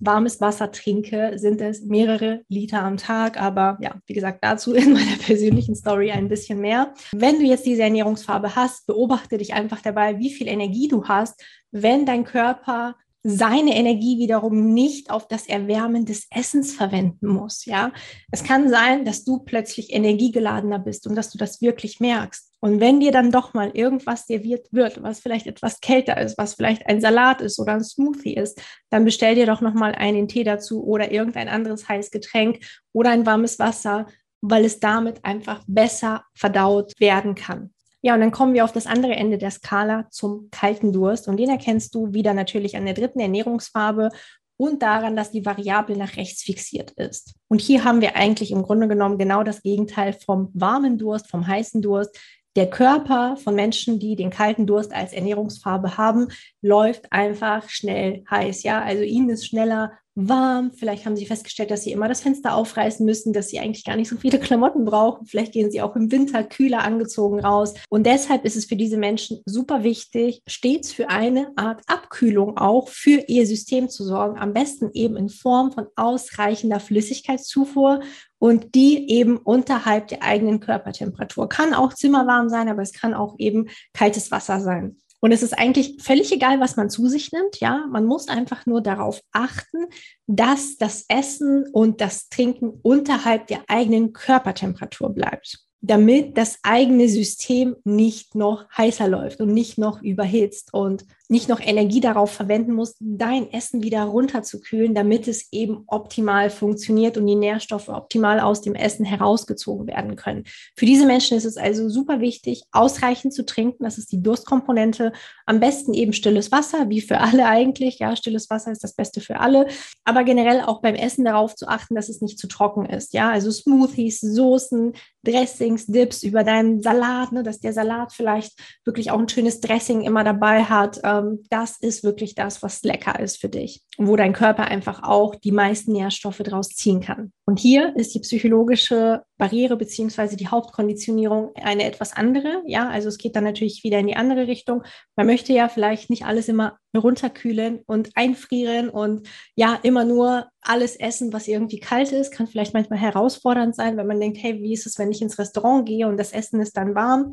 warmes 0.00 0.40
Wasser 0.40 0.70
trinke, 0.72 1.32
sind 1.36 1.60
es 1.60 1.82
mehrere 1.82 2.42
Liter 2.48 2.82
am 2.82 2.96
Tag. 2.96 3.40
Aber 3.40 3.78
ja, 3.80 3.94
wie 4.06 4.14
gesagt, 4.14 4.38
dazu 4.42 4.74
in 4.74 4.92
meiner 4.92 5.16
persönlichen 5.16 5.74
Story 5.74 6.10
ein 6.10 6.28
bisschen 6.28 6.60
mehr. 6.60 6.94
Wenn 7.12 7.38
du 7.38 7.44
jetzt 7.44 7.66
diese 7.66 7.82
Ernährungsfarbe 7.82 8.56
hast, 8.56 8.86
beobachte 8.86 9.38
dich 9.38 9.54
einfach 9.54 9.80
dabei, 9.80 10.18
wie 10.18 10.32
viel 10.32 10.48
Energie 10.48 10.88
du 10.88 11.04
hast, 11.04 11.42
wenn 11.70 12.06
dein 12.06 12.24
Körper 12.24 12.96
seine 13.26 13.74
Energie 13.74 14.18
wiederum 14.18 14.74
nicht 14.74 15.10
auf 15.10 15.26
das 15.26 15.46
Erwärmen 15.46 16.04
des 16.04 16.26
Essens 16.30 16.74
verwenden 16.74 17.26
muss. 17.26 17.64
Ja, 17.64 17.90
es 18.30 18.44
kann 18.44 18.68
sein, 18.68 19.06
dass 19.06 19.24
du 19.24 19.38
plötzlich 19.38 19.94
energiegeladener 19.94 20.78
bist 20.78 21.06
und 21.06 21.14
dass 21.14 21.30
du 21.30 21.38
das 21.38 21.62
wirklich 21.62 22.00
merkst. 22.00 22.52
Und 22.60 22.80
wenn 22.80 23.00
dir 23.00 23.12
dann 23.12 23.30
doch 23.30 23.54
mal 23.54 23.70
irgendwas 23.72 24.26
serviert 24.26 24.68
wird, 24.72 25.02
was 25.02 25.20
vielleicht 25.20 25.46
etwas 25.46 25.80
kälter 25.80 26.20
ist, 26.20 26.36
was 26.36 26.54
vielleicht 26.54 26.86
ein 26.86 27.00
Salat 27.00 27.40
ist 27.40 27.58
oder 27.58 27.72
ein 27.72 27.84
Smoothie 27.84 28.34
ist, 28.34 28.60
dann 28.90 29.06
bestell 29.06 29.34
dir 29.34 29.46
doch 29.46 29.62
noch 29.62 29.74
mal 29.74 29.94
einen 29.94 30.28
Tee 30.28 30.44
dazu 30.44 30.84
oder 30.84 31.10
irgendein 31.10 31.48
anderes 31.48 31.88
heißes 31.88 32.10
Getränk 32.10 32.60
oder 32.92 33.10
ein 33.10 33.24
warmes 33.24 33.58
Wasser, 33.58 34.06
weil 34.42 34.66
es 34.66 34.80
damit 34.80 35.24
einfach 35.24 35.64
besser 35.66 36.24
verdaut 36.34 36.92
werden 36.98 37.34
kann. 37.34 37.73
Ja, 38.04 38.12
und 38.12 38.20
dann 38.20 38.32
kommen 38.32 38.52
wir 38.52 38.64
auf 38.64 38.72
das 38.72 38.86
andere 38.86 39.14
Ende 39.14 39.38
der 39.38 39.50
Skala 39.50 40.10
zum 40.10 40.50
kalten 40.50 40.92
Durst. 40.92 41.26
Und 41.26 41.38
den 41.38 41.48
erkennst 41.48 41.94
du 41.94 42.12
wieder 42.12 42.34
natürlich 42.34 42.76
an 42.76 42.84
der 42.84 42.92
dritten 42.92 43.18
Ernährungsfarbe 43.18 44.10
und 44.58 44.82
daran, 44.82 45.16
dass 45.16 45.30
die 45.30 45.46
Variable 45.46 45.96
nach 45.96 46.18
rechts 46.18 46.42
fixiert 46.42 46.90
ist. 46.90 47.34
Und 47.48 47.62
hier 47.62 47.82
haben 47.82 48.02
wir 48.02 48.14
eigentlich 48.14 48.50
im 48.50 48.62
Grunde 48.62 48.88
genommen 48.88 49.16
genau 49.16 49.42
das 49.42 49.62
Gegenteil 49.62 50.12
vom 50.12 50.50
warmen 50.52 50.98
Durst, 50.98 51.30
vom 51.30 51.46
heißen 51.46 51.80
Durst. 51.80 52.20
Der 52.56 52.68
Körper 52.68 53.38
von 53.38 53.54
Menschen, 53.54 53.98
die 53.98 54.16
den 54.16 54.28
kalten 54.28 54.66
Durst 54.66 54.92
als 54.92 55.14
Ernährungsfarbe 55.14 55.96
haben, 55.96 56.28
läuft 56.60 57.10
einfach 57.10 57.70
schnell 57.70 58.22
heiß. 58.30 58.64
Ja, 58.64 58.82
also 58.82 59.02
ihnen 59.02 59.30
ist 59.30 59.46
schneller 59.46 59.92
warm. 60.14 60.72
Vielleicht 60.72 61.06
haben 61.06 61.16
sie 61.16 61.26
festgestellt, 61.26 61.70
dass 61.70 61.82
sie 61.82 61.92
immer 61.92 62.08
das 62.08 62.20
Fenster 62.20 62.54
aufreißen 62.54 63.04
müssen, 63.04 63.32
dass 63.32 63.48
sie 63.48 63.58
eigentlich 63.58 63.84
gar 63.84 63.96
nicht 63.96 64.08
so 64.08 64.16
viele 64.16 64.38
Klamotten 64.40 64.84
brauchen. 64.84 65.26
Vielleicht 65.26 65.52
gehen 65.52 65.70
sie 65.70 65.82
auch 65.82 65.96
im 65.96 66.10
Winter 66.12 66.44
kühler 66.44 66.82
angezogen 66.82 67.40
raus. 67.40 67.74
Und 67.88 68.06
deshalb 68.06 68.44
ist 68.44 68.56
es 68.56 68.66
für 68.66 68.76
diese 68.76 68.96
Menschen 68.96 69.40
super 69.44 69.82
wichtig, 69.82 70.42
stets 70.46 70.92
für 70.92 71.08
eine 71.10 71.52
Art 71.56 71.82
Abkühlung 71.86 72.56
auch 72.56 72.88
für 72.88 73.24
ihr 73.28 73.46
System 73.46 73.88
zu 73.88 74.04
sorgen. 74.04 74.38
Am 74.38 74.52
besten 74.52 74.90
eben 74.92 75.16
in 75.16 75.28
Form 75.28 75.72
von 75.72 75.86
ausreichender 75.96 76.80
Flüssigkeitszufuhr 76.80 78.00
und 78.38 78.74
die 78.74 79.10
eben 79.10 79.38
unterhalb 79.38 80.08
der 80.08 80.22
eigenen 80.22 80.60
Körpertemperatur. 80.60 81.48
Kann 81.48 81.72
auch 81.72 81.94
zimmerwarm 81.94 82.48
sein, 82.48 82.68
aber 82.68 82.82
es 82.82 82.92
kann 82.92 83.14
auch 83.14 83.36
eben 83.38 83.68
kaltes 83.94 84.30
Wasser 84.30 84.60
sein. 84.60 84.98
Und 85.24 85.32
es 85.32 85.42
ist 85.42 85.58
eigentlich 85.58 86.02
völlig 86.02 86.30
egal, 86.32 86.60
was 86.60 86.76
man 86.76 86.90
zu 86.90 87.08
sich 87.08 87.32
nimmt. 87.32 87.58
Ja, 87.58 87.86
man 87.90 88.04
muss 88.04 88.28
einfach 88.28 88.66
nur 88.66 88.82
darauf 88.82 89.22
achten, 89.32 89.86
dass 90.26 90.76
das 90.76 91.06
Essen 91.08 91.64
und 91.72 92.02
das 92.02 92.28
Trinken 92.28 92.78
unterhalb 92.82 93.46
der 93.46 93.62
eigenen 93.66 94.12
Körpertemperatur 94.12 95.14
bleibt 95.14 95.64
damit 95.86 96.38
das 96.38 96.60
eigene 96.62 97.10
System 97.10 97.76
nicht 97.84 98.34
noch 98.34 98.66
heißer 98.74 99.06
läuft 99.06 99.42
und 99.42 99.52
nicht 99.52 99.76
noch 99.76 100.00
überhitzt 100.00 100.72
und 100.72 101.04
nicht 101.28 101.48
noch 101.48 101.60
Energie 101.60 102.00
darauf 102.00 102.30
verwenden 102.30 102.74
muss, 102.74 102.94
dein 103.00 103.50
Essen 103.50 103.82
wieder 103.82 104.02
runterzukühlen, 104.04 104.94
damit 104.94 105.26
es 105.26 105.50
eben 105.52 105.84
optimal 105.86 106.50
funktioniert 106.50 107.16
und 107.16 107.26
die 107.26 107.34
Nährstoffe 107.34 107.88
optimal 107.88 108.40
aus 108.40 108.60
dem 108.60 108.74
Essen 108.74 109.06
herausgezogen 109.06 109.86
werden 109.86 110.16
können. 110.16 110.44
Für 110.76 110.84
diese 110.84 111.06
Menschen 111.06 111.38
ist 111.38 111.46
es 111.46 111.56
also 111.56 111.88
super 111.88 112.20
wichtig, 112.20 112.64
ausreichend 112.72 113.32
zu 113.32 113.46
trinken. 113.46 113.84
Das 113.84 113.96
ist 113.96 114.12
die 114.12 114.22
Durstkomponente. 114.22 115.12
Am 115.46 115.60
besten 115.60 115.94
eben 115.94 116.12
stilles 116.12 116.52
Wasser, 116.52 116.90
wie 116.90 117.00
für 117.00 117.18
alle 117.18 117.46
eigentlich. 117.46 118.00
Ja, 118.00 118.16
stilles 118.16 118.50
Wasser 118.50 118.72
ist 118.72 118.84
das 118.84 118.94
Beste 118.94 119.22
für 119.22 119.40
alle. 119.40 119.66
Aber 120.04 120.24
generell 120.24 120.60
auch 120.60 120.82
beim 120.82 120.94
Essen 120.94 121.24
darauf 121.24 121.54
zu 121.54 121.68
achten, 121.68 121.94
dass 121.94 122.10
es 122.10 122.20
nicht 122.20 122.38
zu 122.38 122.48
trocken 122.48 122.84
ist. 122.84 123.14
Ja, 123.14 123.30
also 123.30 123.50
Smoothies, 123.50 124.20
Soßen, 124.20 124.92
Dressings, 125.24 125.86
Dips 125.86 126.22
über 126.22 126.44
deinen 126.44 126.82
Salat, 126.82 127.32
ne, 127.32 127.42
dass 127.42 127.60
der 127.60 127.72
Salat 127.72 128.12
vielleicht 128.12 128.52
wirklich 128.84 129.10
auch 129.10 129.18
ein 129.18 129.28
schönes 129.28 129.60
Dressing 129.60 130.02
immer 130.02 130.22
dabei 130.22 130.64
hat. 130.64 131.00
Ähm, 131.18 131.44
das 131.50 131.78
ist 131.78 132.04
wirklich 132.04 132.34
das, 132.34 132.62
was 132.62 132.82
lecker 132.82 133.18
ist 133.20 133.40
für 133.40 133.48
dich 133.48 133.82
wo 133.98 134.16
dein 134.16 134.32
Körper 134.32 134.64
einfach 134.64 135.02
auch 135.02 135.34
die 135.34 135.52
meisten 135.52 135.92
Nährstoffe 135.92 136.38
draus 136.38 136.70
ziehen 136.70 137.00
kann. 137.00 137.32
Und 137.46 137.58
hier 137.58 137.94
ist 137.96 138.14
die 138.14 138.20
psychologische 138.20 139.22
Barriere 139.38 139.76
beziehungsweise 139.76 140.36
die 140.36 140.48
Hauptkonditionierung 140.48 141.52
eine 141.56 141.84
etwas 141.84 142.12
andere. 142.12 142.62
Ja, 142.66 142.88
also 142.88 143.08
es 143.08 143.18
geht 143.18 143.36
dann 143.36 143.44
natürlich 143.44 143.84
wieder 143.84 143.98
in 143.98 144.06
die 144.06 144.16
andere 144.16 144.46
Richtung. 144.46 144.82
Man 145.16 145.26
möchte 145.26 145.52
ja 145.52 145.68
vielleicht 145.68 146.10
nicht 146.10 146.24
alles 146.24 146.48
immer 146.48 146.78
runterkühlen 146.96 147.80
und 147.86 148.10
einfrieren 148.14 148.88
und 148.88 149.28
ja, 149.54 149.78
immer 149.82 150.04
nur 150.04 150.48
alles 150.60 150.96
essen, 150.96 151.32
was 151.32 151.48
irgendwie 151.48 151.80
kalt 151.80 152.12
ist. 152.12 152.32
Kann 152.32 152.46
vielleicht 152.46 152.74
manchmal 152.74 152.98
herausfordernd 152.98 153.76
sein, 153.76 153.96
wenn 153.96 154.06
man 154.06 154.20
denkt, 154.20 154.38
hey, 154.40 154.60
wie 154.60 154.72
ist 154.72 154.86
es, 154.86 154.98
wenn 154.98 155.10
ich 155.10 155.22
ins 155.22 155.38
Restaurant 155.38 155.86
gehe 155.86 156.08
und 156.08 156.16
das 156.16 156.32
Essen 156.32 156.60
ist 156.60 156.76
dann 156.76 156.94
warm? 156.94 157.30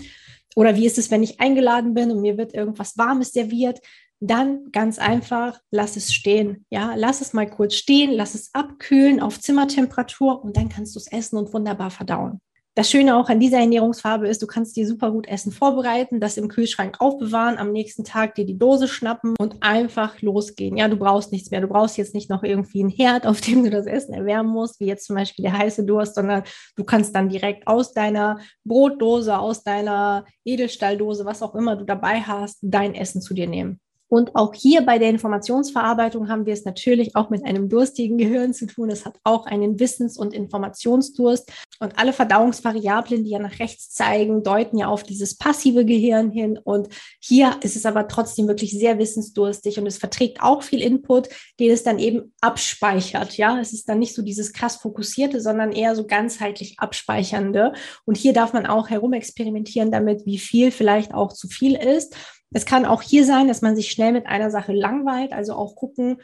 Oder 0.55 0.75
wie 0.75 0.85
ist 0.85 0.97
es, 0.97 1.11
wenn 1.11 1.23
ich 1.23 1.39
eingeladen 1.39 1.93
bin 1.93 2.11
und 2.11 2.21
mir 2.21 2.37
wird 2.37 2.53
irgendwas 2.53 2.97
Warmes 2.97 3.31
serviert? 3.31 3.79
Dann 4.19 4.71
ganz 4.71 4.99
einfach, 4.99 5.59
lass 5.71 5.95
es 5.95 6.13
stehen. 6.13 6.65
Ja, 6.69 6.93
lass 6.95 7.21
es 7.21 7.33
mal 7.33 7.49
kurz 7.49 7.73
stehen, 7.73 8.11
lass 8.11 8.35
es 8.35 8.53
abkühlen 8.53 9.19
auf 9.19 9.39
Zimmertemperatur 9.39 10.43
und 10.43 10.57
dann 10.57 10.69
kannst 10.69 10.95
du 10.95 10.99
es 10.99 11.11
essen 11.11 11.37
und 11.37 11.53
wunderbar 11.53 11.89
verdauen. 11.89 12.39
Das 12.73 12.89
Schöne 12.89 13.17
auch 13.17 13.27
an 13.27 13.41
dieser 13.41 13.59
Ernährungsfarbe 13.59 14.29
ist, 14.29 14.41
du 14.41 14.47
kannst 14.47 14.77
dir 14.77 14.87
super 14.87 15.11
gut 15.11 15.27
Essen 15.27 15.51
vorbereiten, 15.51 16.21
das 16.21 16.37
im 16.37 16.47
Kühlschrank 16.47 17.01
aufbewahren, 17.01 17.57
am 17.57 17.73
nächsten 17.73 18.05
Tag 18.05 18.35
dir 18.35 18.45
die 18.45 18.57
Dose 18.57 18.87
schnappen 18.87 19.35
und 19.37 19.57
einfach 19.59 20.21
losgehen. 20.21 20.77
Ja, 20.77 20.87
du 20.87 20.95
brauchst 20.95 21.33
nichts 21.33 21.51
mehr. 21.51 21.59
Du 21.59 21.67
brauchst 21.67 21.97
jetzt 21.97 22.15
nicht 22.15 22.29
noch 22.29 22.43
irgendwie 22.43 22.79
einen 22.79 22.89
Herd, 22.89 23.27
auf 23.27 23.41
dem 23.41 23.65
du 23.65 23.69
das 23.69 23.87
Essen 23.87 24.13
erwärmen 24.13 24.49
musst, 24.49 24.79
wie 24.79 24.85
jetzt 24.85 25.05
zum 25.05 25.17
Beispiel 25.17 25.43
der 25.43 25.57
heiße 25.57 25.83
Durst, 25.83 26.15
sondern 26.15 26.43
du 26.77 26.85
kannst 26.85 27.13
dann 27.13 27.27
direkt 27.27 27.67
aus 27.67 27.91
deiner 27.91 28.39
Brotdose, 28.63 29.37
aus 29.37 29.63
deiner 29.63 30.23
Edelstahldose, 30.45 31.25
was 31.25 31.43
auch 31.43 31.55
immer 31.55 31.75
du 31.75 31.83
dabei 31.83 32.21
hast, 32.21 32.59
dein 32.61 32.95
Essen 32.95 33.21
zu 33.21 33.33
dir 33.33 33.47
nehmen. 33.47 33.81
Und 34.11 34.35
auch 34.35 34.53
hier 34.53 34.81
bei 34.81 34.99
der 34.99 35.09
Informationsverarbeitung 35.09 36.27
haben 36.27 36.45
wir 36.45 36.51
es 36.51 36.65
natürlich 36.65 37.15
auch 37.15 37.29
mit 37.29 37.45
einem 37.45 37.69
durstigen 37.69 38.17
Gehirn 38.17 38.53
zu 38.53 38.67
tun. 38.67 38.89
Es 38.89 39.05
hat 39.05 39.17
auch 39.23 39.45
einen 39.45 39.79
Wissens- 39.79 40.17
und 40.17 40.33
Informationsdurst. 40.33 41.49
Und 41.79 41.97
alle 41.97 42.11
Verdauungsvariablen, 42.11 43.23
die 43.23 43.29
ja 43.29 43.39
nach 43.39 43.59
rechts 43.59 43.89
zeigen, 43.91 44.43
deuten 44.43 44.77
ja 44.77 44.87
auf 44.87 45.03
dieses 45.03 45.37
passive 45.37 45.85
Gehirn 45.85 46.29
hin. 46.29 46.59
Und 46.61 46.89
hier 47.21 47.55
ist 47.61 47.77
es 47.77 47.85
aber 47.85 48.09
trotzdem 48.09 48.49
wirklich 48.49 48.77
sehr 48.77 48.99
wissensdurstig 48.99 49.79
und 49.79 49.87
es 49.87 49.97
verträgt 49.97 50.41
auch 50.41 50.61
viel 50.61 50.81
Input, 50.81 51.29
den 51.61 51.71
es 51.71 51.83
dann 51.83 51.97
eben 51.97 52.33
abspeichert. 52.41 53.37
Ja, 53.37 53.61
es 53.61 53.71
ist 53.71 53.87
dann 53.87 53.99
nicht 53.99 54.13
so 54.13 54.23
dieses 54.23 54.51
krass 54.51 54.75
fokussierte, 54.75 55.39
sondern 55.39 55.71
eher 55.71 55.95
so 55.95 56.05
ganzheitlich 56.05 56.75
abspeichernde. 56.79 57.71
Und 58.03 58.17
hier 58.17 58.33
darf 58.33 58.51
man 58.51 58.65
auch 58.65 58.89
herumexperimentieren 58.89 59.89
damit, 59.89 60.25
wie 60.25 60.37
viel 60.37 60.71
vielleicht 60.71 61.13
auch 61.13 61.31
zu 61.31 61.47
viel 61.47 61.75
ist. 61.75 62.13
Es 62.53 62.65
kann 62.65 62.85
auch 62.85 63.01
hier 63.01 63.25
sein, 63.25 63.47
dass 63.47 63.61
man 63.61 63.75
sich 63.75 63.91
schnell 63.91 64.11
mit 64.11 64.25
einer 64.27 64.51
Sache 64.51 64.73
langweilt, 64.73 65.33
also 65.33 65.53
auch 65.53 65.75
gucken, 65.75 66.17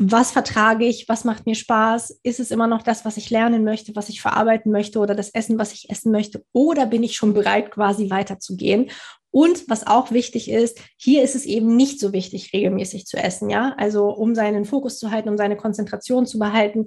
was 0.00 0.30
vertrage 0.30 0.84
ich, 0.84 1.08
was 1.08 1.24
macht 1.24 1.44
mir 1.44 1.56
Spaß, 1.56 2.20
ist 2.22 2.38
es 2.38 2.52
immer 2.52 2.68
noch 2.68 2.82
das, 2.82 3.04
was 3.04 3.16
ich 3.16 3.30
lernen 3.30 3.64
möchte, 3.64 3.96
was 3.96 4.08
ich 4.08 4.20
verarbeiten 4.20 4.70
möchte 4.70 5.00
oder 5.00 5.16
das 5.16 5.30
Essen, 5.30 5.58
was 5.58 5.72
ich 5.72 5.90
essen 5.90 6.12
möchte, 6.12 6.44
oder 6.52 6.86
bin 6.86 7.02
ich 7.02 7.16
schon 7.16 7.34
bereit, 7.34 7.72
quasi 7.72 8.08
weiterzugehen? 8.08 8.90
Und 9.30 9.68
was 9.68 9.86
auch 9.86 10.10
wichtig 10.12 10.50
ist, 10.50 10.80
hier 10.96 11.22
ist 11.22 11.34
es 11.34 11.44
eben 11.44 11.76
nicht 11.76 12.00
so 12.00 12.12
wichtig, 12.12 12.52
regelmäßig 12.52 13.06
zu 13.06 13.18
essen, 13.18 13.50
ja. 13.50 13.74
Also 13.76 14.08
um 14.08 14.34
seinen 14.34 14.64
Fokus 14.64 14.98
zu 14.98 15.10
halten, 15.10 15.28
um 15.28 15.36
seine 15.36 15.56
Konzentration 15.56 16.26
zu 16.26 16.38
behalten, 16.38 16.86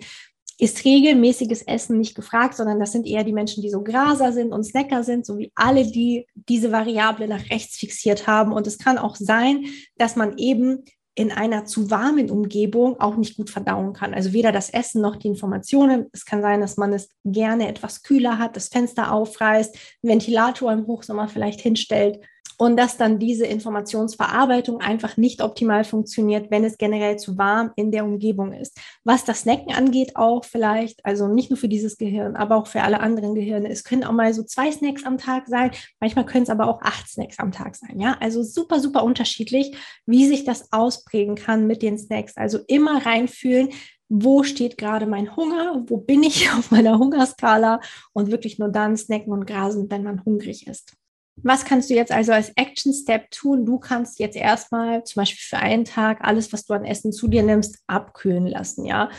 ist 0.62 0.86
regelmäßiges 0.86 1.64
Essen 1.64 1.98
nicht 1.98 2.14
gefragt, 2.14 2.54
sondern 2.54 2.80
das 2.80 2.92
sind 2.92 3.08
eher 3.08 3.24
die 3.24 3.34
Menschen, 3.34 3.64
die 3.64 3.72
so 3.72 3.84
Graser 3.84 4.32
sind 4.32 4.54
und 4.54 4.64
Snacker 4.64 5.04
sind, 5.04 5.26
so 5.26 5.40
wie 5.40 5.52
alle, 5.56 5.84
die 5.84 6.28
diese 6.36 6.72
Variable 6.72 7.28
nach 7.28 7.50
rechts 7.50 7.78
fixiert 7.78 8.28
haben. 8.28 8.52
Und 8.54 8.68
es 8.68 8.78
kann 8.78 9.00
auch 9.00 9.16
sein, 9.16 9.66
dass 9.98 10.16
man 10.16 10.38
eben 10.38 10.84
in 11.16 11.32
einer 11.32 11.66
zu 11.66 11.90
warmen 11.90 12.30
Umgebung 12.30 13.00
auch 13.00 13.16
nicht 13.16 13.38
gut 13.38 13.50
verdauen 13.50 13.94
kann. 13.94 14.14
Also 14.14 14.34
weder 14.34 14.52
das 14.52 14.70
Essen 14.70 15.02
noch 15.02 15.16
die 15.16 15.30
Informationen. 15.30 16.06
Es 16.14 16.26
kann 16.26 16.44
sein, 16.44 16.62
dass 16.62 16.78
man 16.78 16.94
es 16.94 17.10
gerne 17.26 17.68
etwas 17.68 18.04
kühler 18.04 18.38
hat, 18.38 18.56
das 18.56 18.68
Fenster 18.68 19.12
aufreißt, 19.12 19.76
einen 20.04 20.12
Ventilator 20.12 20.72
im 20.72 20.86
Hochsommer 20.86 21.28
vielleicht 21.28 21.62
hinstellt 21.62 22.20
und 22.62 22.78
dass 22.78 22.96
dann 22.96 23.18
diese 23.18 23.48
Informationsverarbeitung 23.48 24.82
einfach 24.82 25.18
nicht 25.18 25.42
optimal 25.42 25.84
funktioniert, 25.84 26.52
wenn 26.52 26.64
es 26.64 26.78
generell 26.78 27.18
zu 27.18 27.36
warm 27.36 27.72
in 27.76 27.92
der 27.92 28.06
Umgebung 28.06 28.54
ist. 28.54 28.80
Was 29.04 29.26
das 29.26 29.40
Snacken 29.40 29.74
angeht, 29.74 30.16
auch 30.16 30.46
vielleicht, 30.46 31.04
also 31.04 31.28
nicht 31.28 31.50
nur 31.50 31.58
für 31.58 31.68
dieses 31.68 31.98
Gehirn, 31.98 32.36
aber 32.36 32.58
auch 32.58 32.68
für 32.68 32.84
alle 32.84 33.00
anderen 33.00 33.34
Gehirne. 33.34 33.72
Es 33.72 33.84
können 33.84 34.04
auch 34.04 34.12
mal 34.12 34.32
so 34.36 34.44
zwei 34.44 34.72
Snacks 34.72 35.08
am 35.08 35.18
Tag 35.18 35.48
sein, 35.48 35.72
manchmal 36.00 36.28
können 36.28 36.44
es 36.44 36.52
aber 36.52 36.68
auch 36.68 36.84
acht 36.84 37.10
Snacks 37.10 37.40
am 37.40 37.52
Tag 37.52 37.76
sein. 37.76 38.00
Ja, 38.00 38.16
also 38.20 38.44
super, 38.44 38.80
super 38.80 39.04
unterschiedlich, 39.04 39.76
wie 40.06 40.28
sich 40.28 40.44
das 40.44 40.72
ausprägen 40.72 41.34
kann 41.34 41.66
mit 41.66 41.82
den 41.82 41.98
Snacks. 41.98 42.38
Also 42.38 42.60
immer 42.68 43.04
reinfühlen, 43.04 43.70
wo 44.08 44.44
steht 44.44 44.78
gerade 44.78 45.08
mein 45.08 45.36
Hunger, 45.36 45.84
wo 45.88 45.98
bin 45.98 46.22
ich 46.22 46.52
auf 46.56 46.70
meiner 46.70 47.00
Hungerskala 47.00 47.80
und 48.14 48.30
wirklich 48.30 48.60
nur 48.60 48.70
dann 48.70 48.98
snacken 48.98 49.34
und 49.34 49.48
grasen, 49.48 49.90
wenn 49.90 50.04
man 50.04 50.24
hungrig 50.26 50.68
ist. 50.68 50.94
Was 51.38 51.66
kannst 51.66 51.90
du 51.90 51.96
jetzt 51.96 52.12
also 52.12 52.34
als 52.34 52.52
Action 52.56 52.94
Step 52.94 53.32
tun? 53.32 53.66
Du 53.66 53.80
kannst 53.80 54.20
jetzt 54.20 54.36
erstmal 54.36 55.04
zum 55.04 55.22
Beispiel 55.22 55.40
für 55.40 55.58
einen 55.58 55.86
Tag 55.86 56.20
alles, 56.22 56.54
was 56.54 56.66
du 56.66 56.74
an 56.74 56.86
Essen 56.86 57.12
zu 57.12 57.28
dir 57.28 57.42
nimmst, 57.42 57.80
abkühlen 57.88 58.48
lassen, 58.48 58.86
ja 58.86 59.10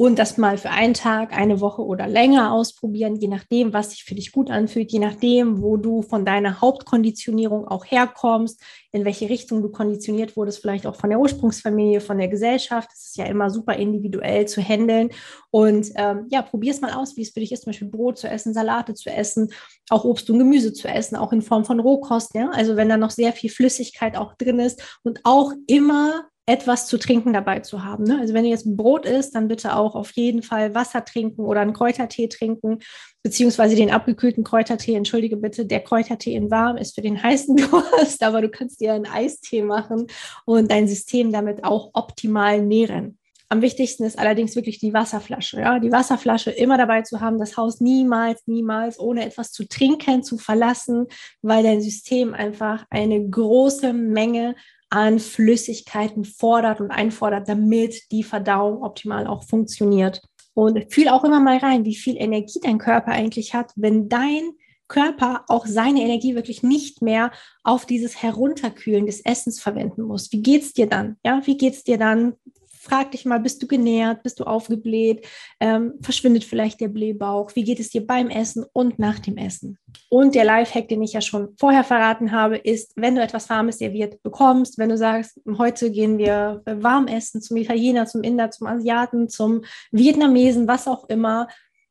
und 0.00 0.18
das 0.18 0.38
mal 0.38 0.56
für 0.56 0.70
einen 0.70 0.94
Tag, 0.94 1.36
eine 1.36 1.60
Woche 1.60 1.84
oder 1.84 2.08
länger 2.08 2.54
ausprobieren, 2.54 3.16
je 3.16 3.28
nachdem, 3.28 3.74
was 3.74 3.90
sich 3.90 4.02
für 4.02 4.14
dich 4.14 4.32
gut 4.32 4.50
anfühlt, 4.50 4.90
je 4.90 4.98
nachdem, 4.98 5.60
wo 5.60 5.76
du 5.76 6.00
von 6.00 6.24
deiner 6.24 6.62
Hauptkonditionierung 6.62 7.68
auch 7.68 7.84
herkommst, 7.84 8.62
in 8.92 9.04
welche 9.04 9.28
Richtung 9.28 9.60
du 9.60 9.68
konditioniert 9.68 10.38
wurdest, 10.38 10.62
vielleicht 10.62 10.86
auch 10.86 10.96
von 10.96 11.10
der 11.10 11.20
Ursprungsfamilie, 11.20 12.00
von 12.00 12.16
der 12.16 12.28
Gesellschaft. 12.28 12.88
Das 12.90 13.08
ist 13.08 13.18
ja 13.18 13.26
immer 13.26 13.50
super 13.50 13.74
individuell 13.74 14.48
zu 14.48 14.62
handeln. 14.62 15.10
Und 15.50 15.90
ähm, 15.96 16.28
ja, 16.30 16.40
probier 16.40 16.72
es 16.72 16.80
mal 16.80 16.94
aus, 16.94 17.18
wie 17.18 17.22
es 17.22 17.32
für 17.32 17.40
dich 17.40 17.52
ist, 17.52 17.64
zum 17.64 17.72
Beispiel 17.72 17.88
Brot 17.88 18.16
zu 18.16 18.26
essen, 18.26 18.54
Salate 18.54 18.94
zu 18.94 19.10
essen, 19.10 19.52
auch 19.90 20.06
Obst 20.06 20.30
und 20.30 20.38
Gemüse 20.38 20.72
zu 20.72 20.88
essen, 20.88 21.16
auch 21.16 21.30
in 21.30 21.42
Form 21.42 21.66
von 21.66 21.78
Rohkost. 21.78 22.34
Ja? 22.34 22.48
Also 22.54 22.74
wenn 22.76 22.88
da 22.88 22.96
noch 22.96 23.10
sehr 23.10 23.34
viel 23.34 23.50
Flüssigkeit 23.50 24.16
auch 24.16 24.32
drin 24.32 24.60
ist 24.60 24.98
und 25.02 25.20
auch 25.24 25.52
immer 25.66 26.24
etwas 26.50 26.88
zu 26.88 26.98
trinken 26.98 27.32
dabei 27.32 27.60
zu 27.60 27.84
haben. 27.84 28.02
Ne? 28.02 28.18
Also 28.20 28.34
wenn 28.34 28.42
du 28.42 28.50
jetzt 28.50 28.76
Brot 28.76 29.06
isst, 29.06 29.36
dann 29.36 29.46
bitte 29.46 29.76
auch 29.76 29.94
auf 29.94 30.10
jeden 30.12 30.42
Fall 30.42 30.74
Wasser 30.74 31.04
trinken 31.04 31.42
oder 31.42 31.60
einen 31.60 31.74
Kräutertee 31.74 32.26
trinken, 32.26 32.80
beziehungsweise 33.22 33.76
den 33.76 33.92
abgekühlten 33.92 34.42
Kräutertee. 34.42 34.94
Entschuldige 34.94 35.36
bitte, 35.36 35.64
der 35.64 35.78
Kräutertee 35.78 36.34
in 36.34 36.50
warm 36.50 36.76
ist 36.76 36.96
für 36.96 37.02
den 37.02 37.22
heißen 37.22 37.56
Durst, 37.56 38.24
aber 38.24 38.42
du 38.42 38.48
kannst 38.48 38.80
dir 38.80 38.94
einen 38.94 39.06
Eistee 39.06 39.62
machen 39.62 40.08
und 40.44 40.72
dein 40.72 40.88
System 40.88 41.30
damit 41.30 41.62
auch 41.62 41.90
optimal 41.92 42.60
nähren. 42.60 43.16
Am 43.48 43.62
wichtigsten 43.62 44.04
ist 44.04 44.18
allerdings 44.18 44.56
wirklich 44.56 44.78
die 44.78 44.92
Wasserflasche. 44.92 45.60
Ja? 45.60 45.78
Die 45.78 45.92
Wasserflasche 45.92 46.50
immer 46.50 46.78
dabei 46.78 47.02
zu 47.02 47.20
haben, 47.20 47.38
das 47.38 47.56
Haus 47.56 47.80
niemals, 47.80 48.42
niemals 48.46 48.98
ohne 48.98 49.24
etwas 49.24 49.52
zu 49.52 49.68
trinken 49.68 50.24
zu 50.24 50.36
verlassen, 50.36 51.06
weil 51.42 51.62
dein 51.62 51.80
System 51.80 52.34
einfach 52.34 52.86
eine 52.90 53.28
große 53.28 53.92
Menge 53.92 54.56
an 54.90 55.18
Flüssigkeiten 55.18 56.24
fordert 56.24 56.80
und 56.80 56.90
einfordert, 56.90 57.48
damit 57.48 58.10
die 58.10 58.24
Verdauung 58.24 58.82
optimal 58.82 59.26
auch 59.26 59.44
funktioniert. 59.44 60.20
Und 60.52 60.92
fühl 60.92 61.08
auch 61.08 61.24
immer 61.24 61.40
mal 61.40 61.58
rein, 61.58 61.84
wie 61.84 61.94
viel 61.94 62.16
Energie 62.16 62.58
dein 62.60 62.78
Körper 62.78 63.12
eigentlich 63.12 63.54
hat, 63.54 63.72
wenn 63.76 64.08
dein 64.08 64.50
Körper 64.88 65.44
auch 65.46 65.64
seine 65.66 66.02
Energie 66.02 66.34
wirklich 66.34 66.64
nicht 66.64 67.00
mehr 67.00 67.30
auf 67.62 67.86
dieses 67.86 68.20
Herunterkühlen 68.20 69.06
des 69.06 69.24
Essens 69.24 69.60
verwenden 69.60 70.02
muss. 70.02 70.32
Wie 70.32 70.42
geht's 70.42 70.72
dir 70.72 70.88
dann? 70.88 71.16
Ja, 71.24 71.40
wie 71.46 71.56
geht's 71.56 71.84
dir 71.84 71.96
dann? 71.96 72.34
Frag 72.82 73.10
dich 73.10 73.26
mal, 73.26 73.40
bist 73.40 73.62
du 73.62 73.66
genährt, 73.66 74.22
bist 74.22 74.40
du 74.40 74.44
aufgebläht, 74.44 75.26
ähm, 75.60 75.92
verschwindet 76.00 76.44
vielleicht 76.44 76.80
der 76.80 76.88
Blähbauch, 76.88 77.54
wie 77.54 77.62
geht 77.62 77.78
es 77.78 77.90
dir 77.90 78.06
beim 78.06 78.30
Essen 78.30 78.64
und 78.72 78.98
nach 78.98 79.18
dem 79.18 79.36
Essen? 79.36 79.78
Und 80.08 80.34
der 80.34 80.46
Lifehack, 80.46 80.88
den 80.88 81.02
ich 81.02 81.12
ja 81.12 81.20
schon 81.20 81.54
vorher 81.58 81.84
verraten 81.84 82.32
habe, 82.32 82.56
ist, 82.56 82.94
wenn 82.96 83.16
du 83.16 83.22
etwas 83.22 83.50
Warmes 83.50 83.76
serviert 83.76 84.22
bekommst, 84.22 84.78
wenn 84.78 84.88
du 84.88 84.96
sagst, 84.96 85.42
heute 85.58 85.90
gehen 85.90 86.16
wir 86.16 86.62
warm 86.64 87.06
essen 87.06 87.42
zum 87.42 87.58
Italiener, 87.58 88.06
zum 88.06 88.22
Inder, 88.22 88.50
zum 88.50 88.66
Asiaten, 88.66 89.28
zum 89.28 89.60
Vietnamesen, 89.90 90.66
was 90.66 90.88
auch 90.88 91.06
immer, 91.10 91.48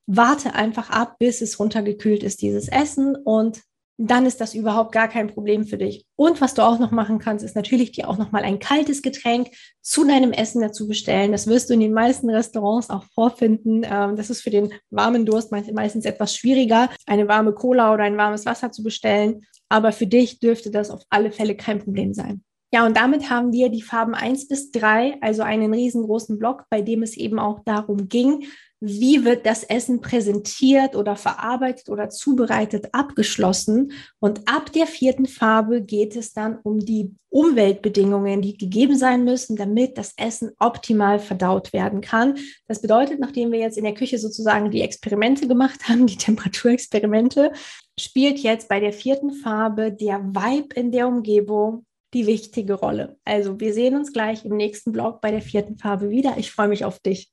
warte 0.07 0.55
einfach 0.55 0.89
ab, 0.89 1.17
bis 1.19 1.41
es 1.41 1.59
runtergekühlt 1.59 2.23
ist, 2.23 2.41
dieses 2.41 2.67
Essen. 2.67 3.15
Und 3.15 3.61
dann 4.01 4.25
ist 4.25 4.39
das 4.39 4.53
überhaupt 4.53 4.93
gar 4.93 5.09
kein 5.09 5.27
Problem 5.27 5.65
für 5.65 5.77
dich. 5.77 6.05
Und 6.15 6.39
was 6.39 6.53
du 6.53 6.61
auch 6.61 6.79
noch 6.79 6.91
machen 6.91 7.19
kannst, 7.19 7.43
ist 7.43 7.57
natürlich 7.57 7.91
dir 7.91 8.07
auch 8.07 8.17
noch 8.17 8.31
mal 8.31 8.43
ein 8.43 8.59
kaltes 8.59 9.01
Getränk 9.01 9.49
zu 9.81 10.05
deinem 10.05 10.31
Essen 10.31 10.61
dazu 10.61 10.87
bestellen. 10.87 11.33
Das 11.33 11.47
wirst 11.47 11.69
du 11.69 11.73
in 11.73 11.81
den 11.81 11.91
meisten 11.91 12.29
Restaurants 12.29 12.89
auch 12.89 13.03
vorfinden. 13.13 13.81
Ähm, 13.83 14.15
das 14.15 14.29
ist 14.29 14.41
für 14.41 14.51
den 14.51 14.73
warmen 14.89 15.25
Durst 15.25 15.51
meistens 15.51 16.05
etwas 16.05 16.33
schwieriger, 16.33 16.89
eine 17.07 17.27
warme 17.27 17.53
Cola 17.53 17.93
oder 17.93 18.03
ein 18.03 18.15
warmes 18.15 18.45
Wasser 18.45 18.71
zu 18.71 18.83
bestellen. 18.83 19.41
Aber 19.67 19.91
für 19.91 20.07
dich 20.07 20.39
dürfte 20.39 20.71
das 20.71 20.91
auf 20.91 21.01
alle 21.09 21.31
Fälle 21.31 21.57
kein 21.57 21.79
Problem 21.79 22.13
sein. 22.13 22.41
Ja, 22.71 22.85
und 22.85 22.95
damit 22.95 23.29
haben 23.31 23.51
wir 23.51 23.69
die 23.69 23.81
Farben 23.81 24.13
1 24.13 24.47
bis 24.47 24.71
3, 24.71 25.17
also 25.21 25.41
einen 25.41 25.73
riesengroßen 25.73 26.37
Block, 26.37 26.65
bei 26.69 26.81
dem 26.81 27.01
es 27.01 27.17
eben 27.17 27.39
auch 27.39 27.61
darum 27.65 28.09
ging, 28.09 28.45
wie 28.81 29.25
wird 29.25 29.45
das 29.45 29.63
Essen 29.63 29.99
präsentiert 29.99 30.95
oder 30.95 31.17
verarbeitet 31.17 31.89
oder 31.89 32.09
zubereitet, 32.09 32.89
abgeschlossen. 32.93 33.91
Und 34.19 34.47
ab 34.47 34.71
der 34.71 34.87
vierten 34.87 35.25
Farbe 35.25 35.81
geht 35.81 36.15
es 36.15 36.31
dann 36.31 36.59
um 36.63 36.79
die 36.79 37.13
Umweltbedingungen, 37.29 38.41
die 38.41 38.57
gegeben 38.57 38.95
sein 38.95 39.25
müssen, 39.25 39.57
damit 39.57 39.97
das 39.97 40.13
Essen 40.15 40.51
optimal 40.59 41.19
verdaut 41.19 41.73
werden 41.73 41.99
kann. 41.99 42.37
Das 42.67 42.81
bedeutet, 42.81 43.19
nachdem 43.19 43.51
wir 43.51 43.59
jetzt 43.59 43.77
in 43.77 43.83
der 43.83 43.93
Küche 43.93 44.17
sozusagen 44.17 44.71
die 44.71 44.81
Experimente 44.81 45.47
gemacht 45.47 45.89
haben, 45.89 46.07
die 46.07 46.17
Temperaturexperimente, 46.17 47.51
spielt 47.99 48.39
jetzt 48.39 48.69
bei 48.69 48.79
der 48.79 48.93
vierten 48.93 49.33
Farbe 49.33 49.91
der 49.91 50.19
Vibe 50.23 50.75
in 50.75 50.91
der 50.91 51.07
Umgebung 51.07 51.85
die 52.13 52.27
wichtige 52.27 52.73
Rolle. 52.73 53.17
Also 53.23 53.59
wir 53.59 53.73
sehen 53.73 53.95
uns 53.95 54.13
gleich 54.13 54.45
im 54.45 54.55
nächsten 54.57 54.91
Blog 54.91 55.21
bei 55.21 55.31
der 55.31 55.41
vierten 55.41 55.77
Farbe 55.77 56.09
wieder. 56.09 56.37
Ich 56.37 56.51
freue 56.51 56.67
mich 56.67 56.85
auf 56.85 56.99
dich. 56.99 57.31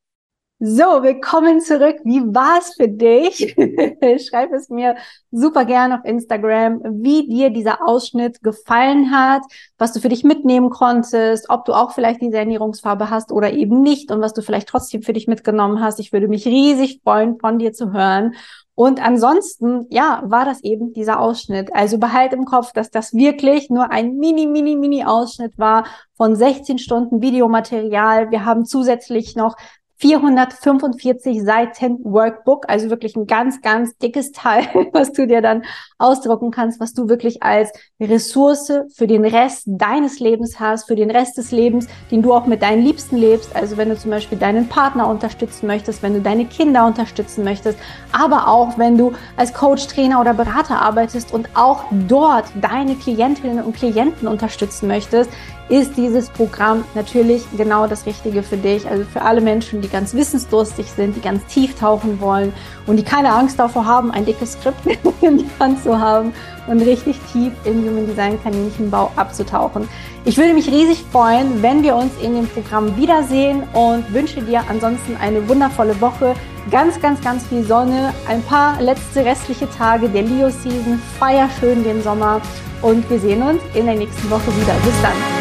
So, 0.59 1.03
willkommen 1.03 1.61
zurück. 1.61 1.97
Wie 2.05 2.23
war 2.35 2.61
es 2.61 2.77
für 2.77 2.89
dich? 2.89 3.55
Schreib 4.27 4.55
es 4.55 4.71
mir 4.71 4.97
super 5.31 5.67
gerne 5.67 5.99
auf 5.99 6.05
Instagram, 6.07 6.81
wie 7.03 7.29
dir 7.29 7.51
dieser 7.51 7.87
Ausschnitt 7.87 8.43
gefallen 8.43 9.11
hat, 9.11 9.43
was 9.77 9.93
du 9.93 10.01
für 10.01 10.09
dich 10.09 10.25
mitnehmen 10.25 10.71
konntest, 10.71 11.51
ob 11.51 11.67
du 11.67 11.75
auch 11.75 11.93
vielleicht 11.93 12.23
diese 12.23 12.39
Ernährungsfarbe 12.39 13.11
hast 13.11 13.33
oder 13.33 13.53
eben 13.53 13.83
nicht 13.83 14.11
und 14.11 14.23
was 14.23 14.33
du 14.33 14.41
vielleicht 14.41 14.69
trotzdem 14.69 15.03
für 15.03 15.13
dich 15.13 15.27
mitgenommen 15.27 15.83
hast. 15.83 16.01
Ich 16.01 16.15
würde 16.15 16.27
mich 16.27 16.47
riesig 16.47 17.03
freuen, 17.05 17.39
von 17.39 17.59
dir 17.59 17.75
zu 17.75 17.93
hören. 17.93 18.33
Und 18.75 19.03
ansonsten, 19.05 19.87
ja, 19.91 20.23
war 20.25 20.47
das 20.47 20.65
eben 20.65 20.95
dieser 20.95 21.21
Ausschnitt. 21.21 21.75
Also 21.75 21.99
behalt 21.99 22.33
im 22.33 22.47
Kopf, 22.47 22.73
dass 22.73 22.91
das 22.91 23.13
wirklich 23.13 23.69
nur 23.69 23.91
ein 23.91 24.17
mini, 24.17 24.47
mini, 24.47 24.75
mini 24.77 25.05
Ausschnitt 25.05 25.59
war 25.59 25.85
von 26.15 26.35
16 26.35 26.79
Stunden 26.79 27.21
Videomaterial. 27.21 28.31
Wir 28.31 28.47
haben 28.47 28.65
zusätzlich 28.65 29.37
noch 29.37 29.55
445 29.99 31.43
Seiten 31.43 31.99
Workbook, 32.05 32.67
also 32.69 32.91
wirklich 32.91 33.17
ein 33.17 33.27
ganz, 33.27 33.63
ganz 33.63 33.97
dickes 33.97 34.33
Teil, 34.33 34.67
was 34.93 35.13
du 35.13 35.27
dir 35.27 35.41
dann 35.41 35.63
ausdrucken 35.99 36.51
kannst, 36.51 36.81
was 36.81 36.93
du 36.93 37.09
wirklich 37.09 37.43
als 37.43 37.73
Ressource 38.01 38.73
für 38.95 39.07
den 39.07 39.25
Rest 39.25 39.65
deines 39.67 40.21
Lebens 40.21 40.61
hast, 40.61 40.87
für 40.87 40.97
den 40.97 41.11
Rest 41.11 41.39
des 41.39 41.51
Lebens, 41.51 41.89
den 42.11 42.21
du 42.21 42.35
auch 42.35 42.47
mit 42.47 42.61
deinen 42.63 42.83
Liebsten 42.83 43.17
lebst. 43.17 43.57
Also 43.57 43.79
wenn 43.79 43.89
du 43.89 43.97
zum 43.97 44.11
Beispiel 44.11 44.37
deinen 44.37 44.69
Partner 44.69 45.09
unterstützen 45.09 45.67
möchtest, 45.67 46.03
wenn 46.03 46.13
du 46.13 46.21
deine 46.21 46.45
Kinder 46.45 46.87
unterstützen 46.87 47.43
möchtest, 47.43 47.79
aber 48.13 48.49
auch 48.49 48.77
wenn 48.77 48.99
du 48.99 49.13
als 49.37 49.55
Coach, 49.55 49.87
Trainer 49.87 50.21
oder 50.21 50.35
Berater 50.35 50.83
arbeitest 50.83 51.33
und 51.33 51.49
auch 51.55 51.85
dort 52.07 52.45
deine 52.61 52.97
Klientinnen 52.97 53.65
und 53.65 53.75
Klienten 53.75 54.29
unterstützen 54.29 54.89
möchtest, 54.89 55.31
ist 55.69 55.97
dieses 55.97 56.29
Programm 56.31 56.85
natürlich 56.95 57.45
genau 57.57 57.87
das 57.87 58.07
Richtige 58.07 58.43
für 58.43 58.57
dich. 58.57 58.89
Also 58.89 59.05
für 59.05 59.23
alle 59.23 59.41
Menschen, 59.41 59.81
die 59.87 59.93
ganz 59.93 60.15
wissensdurstig 60.15 60.87
sind, 60.91 61.17
die 61.17 61.21
ganz 61.21 61.45
tief 61.47 61.75
tauchen 61.79 62.21
wollen 62.21 62.53
und 62.87 62.97
die 62.97 63.05
keine 63.05 63.33
Angst 63.33 63.59
davor 63.59 63.87
haben, 63.87 64.11
ein 64.11 64.25
dickes 64.25 64.53
Skript 64.53 64.79
in 65.21 65.39
die 65.39 65.47
Hand 65.59 65.83
zu 65.83 65.99
haben 65.99 66.33
und 66.67 66.81
richtig 66.81 67.17
tief 67.33 67.53
im 67.65 67.85
Human 67.87 68.07
Design 68.07 68.43
Kaninchenbau 68.43 69.11
abzutauchen. 69.17 69.89
Ich 70.25 70.37
würde 70.37 70.55
mich 70.55 70.69
riesig 70.69 71.05
freuen, 71.13 71.63
wenn 71.63 71.83
wir 71.83 71.95
uns 71.95 72.13
in 72.21 72.35
dem 72.35 72.49
Programm 72.49 72.97
wiedersehen 72.97 73.63
und 73.73 74.13
wünsche 74.13 74.43
dir 74.43 74.65
ansonsten 74.69 75.17
eine 75.17 75.49
wundervolle 75.49 76.01
Woche. 76.01 76.35
Ganz, 76.71 77.01
ganz, 77.01 77.21
ganz 77.21 77.47
viel 77.47 77.65
Sonne, 77.65 78.13
ein 78.29 78.43
paar 78.43 78.83
letzte 78.83 79.25
restliche 79.25 79.71
Tage 79.71 80.09
der 80.09 80.23
Leo 80.23 80.51
Season. 80.51 81.01
Feier 81.21 81.49
schön 81.61 81.85
den 81.85 82.03
Sommer 82.03 82.41
und 82.83 83.09
wir 83.09 83.21
sehen 83.21 83.43
uns 83.43 83.63
in 83.75 83.87
der 83.87 83.95
nächsten 83.95 84.29
Woche 84.29 84.49
wieder. 84.61 84.75
Bis 84.85 85.01
dann. 85.01 85.36